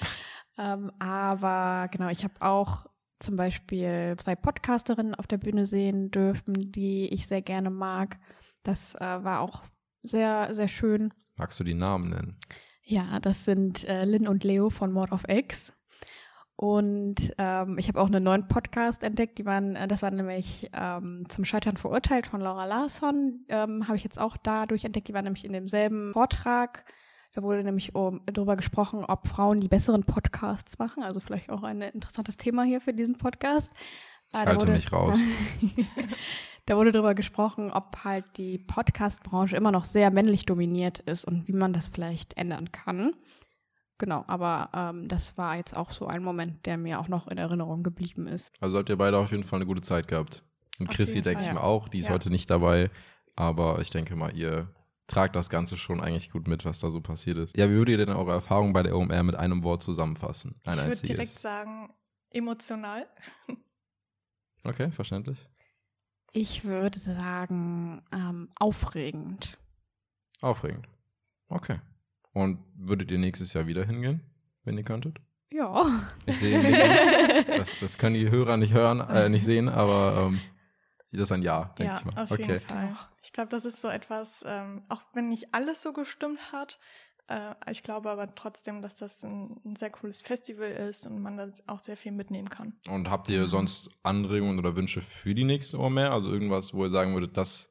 ähm, 0.57 0.91
aber 0.99 1.87
genau, 1.89 2.09
ich 2.09 2.23
habe 2.23 2.33
auch 2.41 2.85
zum 3.19 3.37
Beispiel 3.37 4.15
zwei 4.17 4.35
Podcasterinnen 4.35 5.15
auf 5.15 5.27
der 5.27 5.37
Bühne 5.37 5.65
sehen 5.65 6.11
dürfen, 6.11 6.53
die 6.71 7.07
ich 7.13 7.27
sehr 7.27 7.41
gerne 7.41 7.69
mag. 7.69 8.19
Das 8.63 8.95
äh, 8.95 8.99
war 8.99 9.39
auch 9.39 9.63
sehr, 10.01 10.53
sehr 10.53 10.67
schön. 10.67 11.13
Magst 11.35 11.59
du 11.59 11.63
die 11.63 11.73
Namen 11.73 12.09
nennen? 12.09 12.37
Ja, 12.83 13.19
das 13.21 13.45
sind 13.45 13.87
äh, 13.87 14.03
Lynn 14.03 14.27
und 14.27 14.43
Leo 14.43 14.69
von 14.69 14.91
Mord 14.91 15.13
of 15.13 15.23
X. 15.29 15.73
Und 16.55 17.33
ähm, 17.39 17.77
ich 17.79 17.87
habe 17.87 17.99
auch 17.99 18.07
einen 18.07 18.23
neuen 18.23 18.47
Podcast 18.47 19.03
entdeckt, 19.03 19.39
die 19.39 19.45
waren, 19.45 19.75
äh, 19.75 19.87
das 19.87 20.03
war 20.03 20.11
nämlich 20.11 20.69
ähm, 20.73 21.25
zum 21.27 21.45
Scheitern 21.45 21.77
verurteilt 21.77 22.27
von 22.27 22.41
Laura 22.41 22.65
Larsson, 22.65 23.45
ähm, 23.49 23.87
habe 23.87 23.97
ich 23.97 24.03
jetzt 24.03 24.19
auch 24.19 24.37
dadurch 24.37 24.85
entdeckt, 24.85 25.07
die 25.07 25.13
war 25.13 25.23
nämlich 25.23 25.45
in 25.45 25.53
demselben 25.53 26.13
Vortrag. 26.13 26.85
Da 27.33 27.41
wurde 27.41 27.63
nämlich 27.63 27.95
um, 27.95 28.21
darüber 28.27 28.55
gesprochen, 28.55 29.03
ob 29.05 29.27
Frauen 29.27 29.59
die 29.59 29.67
besseren 29.67 30.03
Podcasts 30.03 30.77
machen. 30.77 31.01
Also 31.01 31.19
vielleicht 31.19 31.49
auch 31.49 31.63
ein 31.63 31.81
interessantes 31.81 32.37
Thema 32.37 32.61
hier 32.61 32.79
für 32.79 32.93
diesen 32.93 33.17
Podcast. 33.17 33.71
Äh, 34.31 34.45
Halte 34.45 34.61
wurde, 34.61 34.71
mich 34.73 34.91
raus. 34.91 35.17
da 36.67 36.77
wurde 36.77 36.91
darüber 36.91 37.15
gesprochen, 37.15 37.71
ob 37.71 38.03
halt 38.03 38.25
die 38.37 38.59
Podcast-Branche 38.59 39.55
immer 39.55 39.71
noch 39.71 39.83
sehr 39.83 40.11
männlich 40.11 40.45
dominiert 40.45 40.99
ist 40.99 41.25
und 41.25 41.47
wie 41.47 41.53
man 41.53 41.73
das 41.73 41.87
vielleicht 41.87 42.37
ändern 42.37 42.71
kann. 42.71 43.13
Genau, 44.03 44.25
aber 44.27 44.69
ähm, 44.73 45.07
das 45.07 45.37
war 45.37 45.55
jetzt 45.55 45.77
auch 45.77 45.91
so 45.91 46.07
ein 46.07 46.21
Moment, 46.21 46.65
der 46.65 46.75
mir 46.75 46.99
auch 46.99 47.07
noch 47.07 47.29
in 47.29 47.37
Erinnerung 47.37 47.83
geblieben 47.83 48.27
ist. 48.27 48.53
Also 48.59 48.77
habt 48.77 48.89
ihr 48.89 48.97
beide 48.97 49.17
auf 49.17 49.31
jeden 49.31 49.45
Fall 49.45 49.59
eine 49.59 49.65
gute 49.65 49.81
Zeit 49.81 50.09
gehabt. 50.09 50.43
Und 50.77 50.89
auf 50.89 50.95
Chrissy 50.97 51.21
denke 51.21 51.39
ich 51.39 51.47
ja. 51.47 51.53
mal 51.53 51.61
auch, 51.61 51.87
die 51.87 51.99
ist 51.99 52.07
ja. 52.07 52.13
heute 52.13 52.29
nicht 52.29 52.49
dabei, 52.49 52.91
aber 53.37 53.79
ich 53.79 53.91
denke 53.91 54.17
mal, 54.17 54.35
ihr 54.35 54.67
tragt 55.07 55.37
das 55.37 55.49
Ganze 55.49 55.77
schon 55.77 56.01
eigentlich 56.01 56.31
gut 56.31 56.49
mit, 56.49 56.65
was 56.65 56.81
da 56.81 56.91
so 56.91 56.99
passiert 56.99 57.37
ist. 57.37 57.55
Ja, 57.55 57.69
wie 57.69 57.75
würdet 57.75 57.93
ihr 57.93 58.05
denn 58.05 58.13
eure 58.13 58.33
Erfahrung 58.33 58.73
bei 58.73 58.83
der 58.83 58.93
OMR 58.97 59.23
mit 59.23 59.35
einem 59.35 59.63
Wort 59.63 59.81
zusammenfassen? 59.81 60.59
Ein 60.65 60.79
ich 60.79 60.85
würde 60.85 61.07
direkt 61.07 61.39
sagen, 61.39 61.93
emotional. 62.29 63.07
Okay, 64.65 64.91
verständlich. 64.91 65.49
Ich 66.33 66.65
würde 66.65 66.99
sagen, 66.99 68.01
ähm, 68.11 68.49
aufregend. 68.55 69.57
Aufregend. 70.41 70.89
Okay. 71.47 71.79
Und 72.33 72.59
würdet 72.75 73.11
ihr 73.11 73.19
nächstes 73.19 73.53
Jahr 73.53 73.67
wieder 73.67 73.85
hingehen, 73.85 74.21
wenn 74.63 74.77
ihr 74.77 74.83
könntet? 74.83 75.19
Ja. 75.51 76.09
Ich 76.25 76.39
sehe 76.39 77.43
das, 77.47 77.79
das 77.79 77.97
können 77.97 78.15
die 78.15 78.29
Hörer 78.29 78.57
nicht 78.57 78.73
hören, 78.73 79.01
äh, 79.01 79.29
nicht 79.29 79.45
sehen, 79.45 79.69
aber 79.69 80.27
ähm, 80.27 80.39
das 81.11 81.21
ist 81.21 81.31
ein 81.31 81.43
Ja, 81.43 81.75
denke 81.77 81.93
ja, 81.93 81.99
ich 81.99 82.05
mal. 82.05 82.23
Auf 82.23 82.31
okay. 82.31 82.41
jeden 82.41 82.59
Fall. 82.59 82.97
Ich 83.21 83.33
glaube, 83.33 83.49
das 83.49 83.65
ist 83.65 83.79
so 83.79 83.87
etwas, 83.87 84.43
ähm, 84.47 84.81
auch 84.89 85.03
wenn 85.13 85.29
nicht 85.29 85.53
alles 85.53 85.83
so 85.83 85.93
gestimmt 85.93 86.51
hat, 86.51 86.79
äh, 87.27 87.53
ich 87.71 87.83
glaube 87.83 88.09
aber 88.09 88.33
trotzdem, 88.35 88.81
dass 88.81 88.95
das 88.95 89.23
ein, 89.23 89.61
ein, 89.63 89.75
sehr 89.75 89.89
cooles 89.89 90.21
Festival 90.21 90.69
ist 90.69 91.07
und 91.07 91.21
man 91.21 91.37
da 91.37 91.49
auch 91.67 91.79
sehr 91.79 91.97
viel 91.97 92.11
mitnehmen 92.11 92.49
kann. 92.49 92.73
Und 92.87 93.09
habt 93.09 93.29
ihr 93.29 93.47
sonst 93.47 93.89
Anregungen 94.03 94.59
oder 94.59 94.75
Wünsche 94.75 95.01
für 95.01 95.33
die 95.33 95.45
nächste 95.45 95.79
Ohr 95.79 95.89
mehr? 95.89 96.11
Also 96.11 96.31
irgendwas, 96.31 96.73
wo 96.73 96.83
ihr 96.83 96.89
sagen 96.89 97.13
würdet, 97.13 97.37
das 97.37 97.69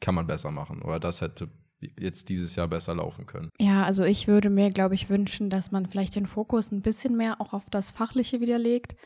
kann 0.00 0.14
man 0.14 0.26
besser 0.26 0.50
machen 0.50 0.82
oder 0.82 1.00
das 1.00 1.20
hätte 1.20 1.50
jetzt 1.98 2.28
dieses 2.28 2.56
Jahr 2.56 2.68
besser 2.68 2.94
laufen 2.94 3.26
können? 3.26 3.50
Ja, 3.58 3.84
also 3.84 4.04
ich 4.04 4.28
würde 4.28 4.50
mir, 4.50 4.70
glaube 4.70 4.94
ich, 4.94 5.08
wünschen, 5.08 5.50
dass 5.50 5.70
man 5.70 5.86
vielleicht 5.86 6.14
den 6.14 6.26
Fokus 6.26 6.72
ein 6.72 6.82
bisschen 6.82 7.16
mehr 7.16 7.40
auch 7.40 7.52
auf 7.52 7.64
das 7.70 7.90
Fachliche 7.90 8.40
wieder 8.40 8.58
legt. 8.58 8.96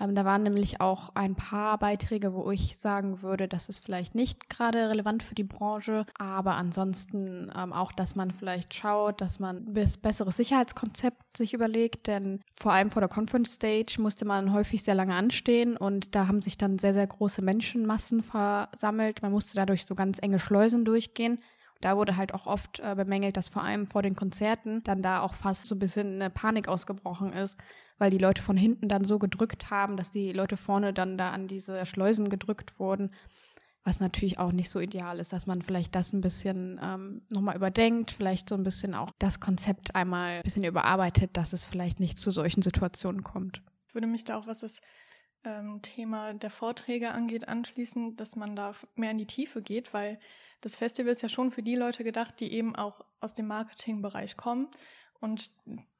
Ähm, 0.00 0.14
da 0.14 0.24
waren 0.24 0.42
nämlich 0.42 0.80
auch 0.80 1.10
ein 1.14 1.34
paar 1.34 1.78
Beiträge, 1.78 2.32
wo 2.32 2.50
ich 2.50 2.78
sagen 2.78 3.22
würde, 3.22 3.48
das 3.48 3.68
ist 3.68 3.84
vielleicht 3.84 4.14
nicht 4.14 4.48
gerade 4.48 4.88
relevant 4.88 5.22
für 5.22 5.34
die 5.34 5.44
Branche, 5.44 6.06
aber 6.18 6.56
ansonsten 6.56 7.52
ähm, 7.54 7.72
auch, 7.72 7.92
dass 7.92 8.16
man 8.16 8.30
vielleicht 8.30 8.74
schaut, 8.74 9.20
dass 9.20 9.38
man 9.38 9.68
ein 9.68 9.88
besseres 10.00 10.36
Sicherheitskonzept 10.36 11.36
sich 11.36 11.52
überlegt, 11.52 12.06
denn 12.06 12.40
vor 12.54 12.72
allem 12.72 12.90
vor 12.90 13.00
der 13.00 13.08
Conference 13.08 13.54
Stage 13.54 13.96
musste 13.98 14.24
man 14.24 14.52
häufig 14.52 14.82
sehr 14.82 14.94
lange 14.94 15.14
anstehen 15.14 15.76
und 15.76 16.14
da 16.14 16.26
haben 16.26 16.40
sich 16.40 16.56
dann 16.56 16.78
sehr, 16.78 16.94
sehr 16.94 17.06
große 17.06 17.42
Menschenmassen 17.42 18.22
versammelt. 18.22 19.22
Man 19.22 19.32
musste 19.32 19.56
dadurch 19.56 19.84
so 19.84 19.94
ganz 19.94 20.18
enge 20.22 20.38
Schleusen 20.38 20.84
durchgehen. 20.84 21.40
Da 21.80 21.96
wurde 21.96 22.16
halt 22.16 22.34
auch 22.34 22.46
oft 22.46 22.80
äh, 22.80 22.94
bemängelt, 22.94 23.36
dass 23.36 23.48
vor 23.48 23.62
allem 23.62 23.86
vor 23.86 24.02
den 24.02 24.14
Konzerten 24.14 24.82
dann 24.84 25.02
da 25.02 25.22
auch 25.22 25.34
fast 25.34 25.66
so 25.66 25.74
ein 25.74 25.78
bisschen 25.78 26.14
eine 26.14 26.30
Panik 26.30 26.68
ausgebrochen 26.68 27.32
ist, 27.32 27.58
weil 27.98 28.10
die 28.10 28.18
Leute 28.18 28.42
von 28.42 28.56
hinten 28.56 28.88
dann 28.88 29.04
so 29.04 29.18
gedrückt 29.18 29.70
haben, 29.70 29.96
dass 29.96 30.10
die 30.10 30.32
Leute 30.32 30.56
vorne 30.56 30.92
dann 30.92 31.16
da 31.16 31.30
an 31.30 31.46
diese 31.46 31.86
Schleusen 31.86 32.28
gedrückt 32.28 32.78
wurden. 32.78 33.10
Was 33.82 33.98
natürlich 33.98 34.38
auch 34.38 34.52
nicht 34.52 34.68
so 34.68 34.78
ideal 34.78 35.18
ist, 35.20 35.32
dass 35.32 35.46
man 35.46 35.62
vielleicht 35.62 35.94
das 35.94 36.12
ein 36.12 36.20
bisschen 36.20 36.78
ähm, 36.82 37.22
nochmal 37.30 37.56
überdenkt, 37.56 38.10
vielleicht 38.10 38.50
so 38.50 38.54
ein 38.54 38.62
bisschen 38.62 38.94
auch 38.94 39.12
das 39.18 39.40
Konzept 39.40 39.94
einmal 39.94 40.32
ein 40.32 40.42
bisschen 40.42 40.64
überarbeitet, 40.64 41.34
dass 41.38 41.54
es 41.54 41.64
vielleicht 41.64 41.98
nicht 41.98 42.18
zu 42.18 42.30
solchen 42.30 42.60
Situationen 42.60 43.24
kommt. 43.24 43.62
Ich 43.88 43.94
würde 43.94 44.06
mich 44.06 44.24
da 44.24 44.36
auch, 44.36 44.46
was 44.46 44.60
das 44.60 44.80
ähm, 45.44 45.80
Thema 45.82 46.34
der 46.34 46.50
Vorträge 46.50 47.12
angeht, 47.12 47.48
anschließen, 47.48 48.16
dass 48.16 48.36
man 48.36 48.56
da 48.56 48.72
mehr 48.94 49.10
in 49.10 49.18
die 49.18 49.26
Tiefe 49.26 49.62
geht, 49.62 49.94
weil 49.94 50.18
das 50.60 50.76
Festival 50.76 51.12
ist 51.12 51.22
ja 51.22 51.28
schon 51.28 51.50
für 51.50 51.62
die 51.62 51.76
Leute 51.76 52.04
gedacht, 52.04 52.40
die 52.40 52.52
eben 52.52 52.76
auch 52.76 53.04
aus 53.20 53.34
dem 53.34 53.46
Marketingbereich 53.46 54.36
kommen. 54.36 54.68
Und 55.20 55.50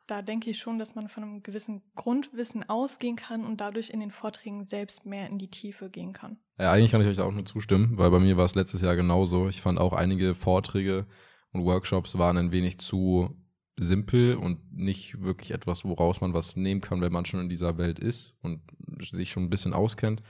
da 0.06 0.22
denke 0.22 0.50
ich 0.50 0.58
schon, 0.58 0.78
dass 0.78 0.94
man 0.94 1.08
von 1.08 1.22
einem 1.22 1.42
gewissen 1.42 1.82
Grundwissen 1.94 2.68
ausgehen 2.68 3.16
kann 3.16 3.44
und 3.44 3.60
dadurch 3.60 3.90
in 3.90 4.00
den 4.00 4.10
Vorträgen 4.10 4.64
selbst 4.64 5.06
mehr 5.06 5.28
in 5.28 5.38
die 5.38 5.48
Tiefe 5.48 5.88
gehen 5.88 6.12
kann. 6.12 6.38
Ja, 6.58 6.72
eigentlich 6.72 6.90
kann 6.90 7.00
ich 7.00 7.06
euch 7.06 7.20
auch 7.20 7.32
nur 7.32 7.44
zustimmen, 7.44 7.96
weil 7.96 8.10
bei 8.10 8.18
mir 8.18 8.36
war 8.36 8.44
es 8.44 8.54
letztes 8.54 8.82
Jahr 8.82 8.96
genauso. 8.96 9.48
Ich 9.48 9.60
fand 9.60 9.78
auch 9.78 9.92
einige 9.92 10.34
Vorträge 10.34 11.06
und 11.52 11.64
Workshops 11.64 12.18
waren 12.18 12.36
ein 12.36 12.52
wenig 12.52 12.78
zu 12.78 13.36
simpel 13.80 14.36
und 14.36 14.58
nicht 14.72 15.20
wirklich 15.20 15.52
etwas, 15.52 15.84
woraus 15.84 16.20
man 16.20 16.34
was 16.34 16.56
nehmen 16.56 16.80
kann, 16.80 17.00
wenn 17.00 17.12
man 17.12 17.24
schon 17.24 17.40
in 17.40 17.48
dieser 17.48 17.78
Welt 17.78 17.98
ist 17.98 18.34
und 18.42 18.60
sich 19.00 19.30
schon 19.30 19.44
ein 19.44 19.50
bisschen 19.50 19.72
auskennt. 19.72 20.22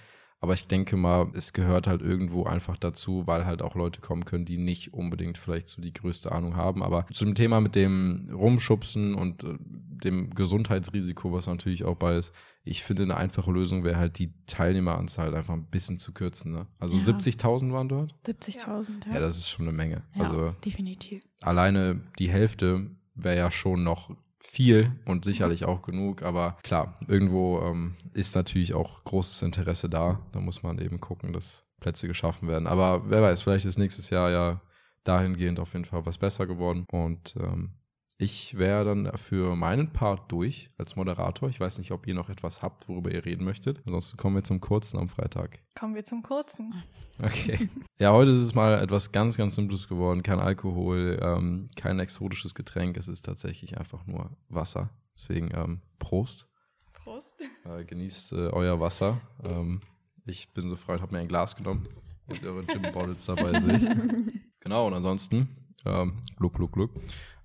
Aber 0.43 0.55
ich 0.55 0.67
denke 0.67 0.97
mal, 0.97 1.31
es 1.35 1.53
gehört 1.53 1.87
halt 1.87 2.01
irgendwo 2.01 2.45
einfach 2.45 2.79
dazu, 2.79 3.27
weil 3.27 3.45
halt 3.45 3.61
auch 3.61 3.75
Leute 3.75 4.01
kommen 4.01 4.25
können, 4.25 4.47
die 4.47 4.57
nicht 4.57 4.95
unbedingt 4.95 5.37
vielleicht 5.37 5.69
so 5.69 5.83
die 5.83 5.93
größte 5.93 6.33
Ahnung 6.33 6.57
haben. 6.57 6.83
Aber 6.83 7.07
zu 7.13 7.27
dem 7.27 7.35
Thema 7.35 7.61
mit 7.61 7.75
dem 7.75 8.31
Rumschubsen 8.33 9.15
und 9.15 9.45
äh, 9.45 9.59
dem 9.59 10.31
Gesundheitsrisiko, 10.31 11.31
was 11.33 11.47
natürlich 11.47 11.85
auch 11.85 11.97
bei 11.97 12.17
ist, 12.17 12.33
ich 12.65 12.85
finde, 12.85 13.03
eine 13.03 13.19
einfache 13.19 13.53
Lösung 13.53 13.85
wäre 13.85 13.97
halt 13.97 14.19
die 14.19 14.33
Teilnehmeranzahl 14.47 15.35
einfach 15.35 15.55
ein 15.55 15.67
bisschen 15.67 15.99
zu 15.99 16.13
kürzen. 16.13 16.53
Ne? 16.53 16.67
Also 16.79 16.97
ja. 16.97 17.03
70.000 17.03 17.73
waren 17.73 17.89
dort? 17.91 18.15
70.000, 18.27 19.09
ja. 19.09 19.15
Ja, 19.15 19.21
das 19.21 19.37
ist 19.37 19.49
schon 19.51 19.69
eine 19.69 19.77
Menge. 19.77 20.05
Ja, 20.15 20.25
also 20.25 20.55
definitiv. 20.65 21.23
Alleine 21.43 22.01
die 22.19 22.31
Hälfte 22.31 22.91
wäre 23.25 23.37
ja 23.37 23.51
schon 23.51 23.83
noch 23.83 24.11
viel 24.41 24.93
und 25.05 25.25
sicherlich 25.25 25.65
auch 25.65 25.83
genug, 25.83 26.23
aber 26.23 26.57
klar, 26.63 26.99
irgendwo 27.07 27.61
ähm, 27.61 27.95
ist 28.15 28.35
natürlich 28.35 28.75
auch 28.75 29.05
großes 29.05 29.43
Interesse 29.43 29.89
da. 29.89 30.21
Da 30.33 30.41
muss 30.41 30.63
man 30.63 30.79
eben 30.79 30.99
gucken, 31.01 31.33
dass 31.33 31.65
Plätze 31.81 32.09
geschaffen 32.09 32.49
werden. 32.49 32.67
Aber 32.67 33.11
wer 33.11 33.23
weiß, 33.23 33.43
vielleicht 33.43 33.67
ist 33.67 33.79
nächstes 33.79 34.11
Jahr 34.11 34.31
ja 34.31 34.61
dahingehend 35.05 35.61
auf 35.61 35.73
jeden 35.73 35.85
Fall 35.85 36.05
was 36.07 36.19
besser 36.19 36.47
geworden. 36.47 36.85
Und 36.91 37.35
ähm, 37.37 37.80
ich 38.21 38.59
wäre 38.59 38.85
dann 38.85 39.11
für 39.17 39.57
meinen 39.57 39.93
Part 39.93 40.31
durch 40.31 40.71
als 40.77 40.95
Moderator. 40.95 41.49
Ich 41.49 41.59
weiß 41.59 41.79
nicht, 41.79 41.91
ob 41.91 42.07
ihr 42.07 42.15
noch 42.15 42.29
etwas 42.29 42.61
habt, 42.61 42.87
worüber 42.87 43.11
ihr 43.11 43.25
reden 43.25 43.45
möchtet. 43.45 43.81
Ansonsten 43.87 44.19
kommen 44.19 44.37
wir 44.37 44.45
zum 44.45 44.61
Kurzen 44.61 44.99
am 44.99 45.09
Freitag. 45.09 45.59
Kommen 45.79 45.95
wir 45.95 46.05
zum 46.05 46.23
Kurzen. 46.23 46.75
Okay. 47.23 47.71
Ja, 47.99 48.13
heute 48.13 48.33
ist 48.33 48.39
es 48.39 48.55
mal 48.55 48.83
etwas 48.83 49.13
ganz, 49.13 49.39
ganz 49.39 49.55
Simples 49.55 49.89
geworden. 49.89 50.23
Kein 50.23 50.39
Alkohol, 50.39 51.19
ähm, 51.23 51.69
kein 51.77 51.99
exotisches 51.99 52.55
Getränk. 52.55 52.99
Es 52.99 53.09
ist 53.09 53.25
tatsächlich 53.25 53.79
einfach 53.79 54.07
nur 54.07 54.37
Wasser. 54.49 54.91
Deswegen 55.15 55.51
ähm, 55.55 55.81
Prost. 55.99 56.47
Prost. 56.93 57.35
Äh, 57.65 57.85
genießt 57.85 58.33
äh, 58.33 58.49
euer 58.49 58.81
Wasser. 58.81 59.21
Ähm, 59.45 59.81
ich 60.27 60.53
bin 60.53 60.69
so 60.69 60.77
frei 60.77 60.95
und 60.95 61.03
habe 61.03 61.13
mir 61.15 61.21
ein 61.21 61.29
Glas 61.29 61.57
genommen. 61.57 61.89
Mit 62.27 62.45
euren 62.45 62.69
Gin 62.69 62.83
Bottles 62.93 63.25
dabei 63.25 63.59
sehe 63.61 63.77
ich. 63.77 63.89
Genau, 64.63 64.87
und 64.87 64.93
ansonsten, 64.93 65.49
ähm, 65.87 66.15
Gluck, 66.37 66.55
Gluck, 66.55 66.73
Gluck. 66.73 66.91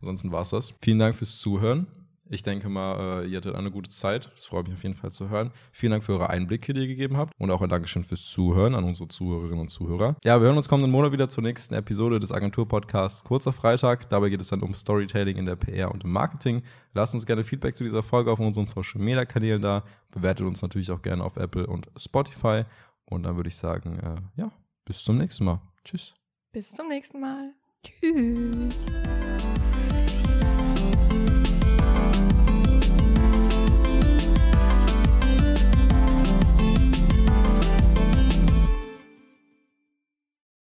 Ansonsten 0.02 0.32
war 0.32 0.42
es 0.42 0.50
das. 0.50 0.74
Vielen 0.82 1.00
Dank 1.00 1.16
fürs 1.16 1.40
Zuhören. 1.40 1.88
Ich 2.28 2.42
denke 2.42 2.70
mal, 2.70 3.24
äh, 3.24 3.28
ihr 3.28 3.38
hattet 3.38 3.54
eine 3.54 3.70
gute 3.70 3.90
Zeit. 3.90 4.32
Das 4.36 4.46
freut 4.46 4.66
mich 4.66 4.76
auf 4.76 4.84
jeden 4.84 4.96
Fall 4.96 5.12
zu 5.12 5.30
hören. 5.30 5.52
Vielen 5.72 5.92
Dank 5.92 6.04
für 6.04 6.14
eure 6.14 6.30
Einblicke, 6.32 6.74
die 6.74 6.82
ihr 6.82 6.88
gegeben 6.88 7.18
habt. 7.18 7.32
Und 7.38 7.52
auch 7.52 7.62
ein 7.62 7.70
Dankeschön 7.70 8.04
fürs 8.04 8.26
Zuhören 8.26 8.74
an 8.74 8.84
unsere 8.84 9.08
Zuhörerinnen 9.10 9.60
und 9.60 9.70
Zuhörer. 9.70 10.16
Ja, 10.24 10.40
wir 10.42 10.48
hören 10.48 10.58
uns 10.58 10.68
kommenden 10.68 10.92
Monat 10.92 11.12
wieder 11.12 11.30
zur 11.30 11.44
nächsten 11.44 11.76
Episode 11.76 12.20
des 12.20 12.32
Agentur-Podcasts 12.32 13.24
Kurzer 13.24 13.54
Freitag. 13.54 14.10
Dabei 14.10 14.30
geht 14.30 14.42
es 14.42 14.48
dann 14.48 14.62
um 14.62 14.74
Storytelling 14.74 15.38
in 15.38 15.46
der 15.46 15.56
PR 15.56 15.92
und 15.92 16.04
im 16.04 16.12
Marketing. 16.12 16.64
Lasst 16.96 17.14
uns 17.14 17.28
gerne 17.28 17.44
Feedback 17.44 17.78
zu 17.78 17.84
dieser 17.84 18.02
Folge 18.02 18.32
auf 18.32 18.40
unseren 18.40 18.66
Social-Media-Kanälen 18.66 19.62
da. 19.62 19.84
Bewertet 20.10 20.48
uns 20.48 20.64
natürlich 20.64 20.90
auch 20.90 21.04
gerne 21.04 21.24
auf 21.24 21.38
Apple 21.38 21.68
und 21.68 21.90
Spotify. 21.96 22.64
Und 23.06 23.24
dann 23.24 23.36
würde 23.36 23.50
ich 23.50 23.56
sagen, 23.56 24.00
äh, 24.00 24.42
ja, 24.42 24.52
bis 24.84 25.04
zum 25.04 25.20
nächsten 25.20 25.46
Mal. 25.46 25.62
Tschüss. 25.84 26.16
Bis 26.52 26.72
zum 26.72 26.88
nächsten 26.88 27.20
Mal. 27.20 27.54
Tschüss. 27.86 28.86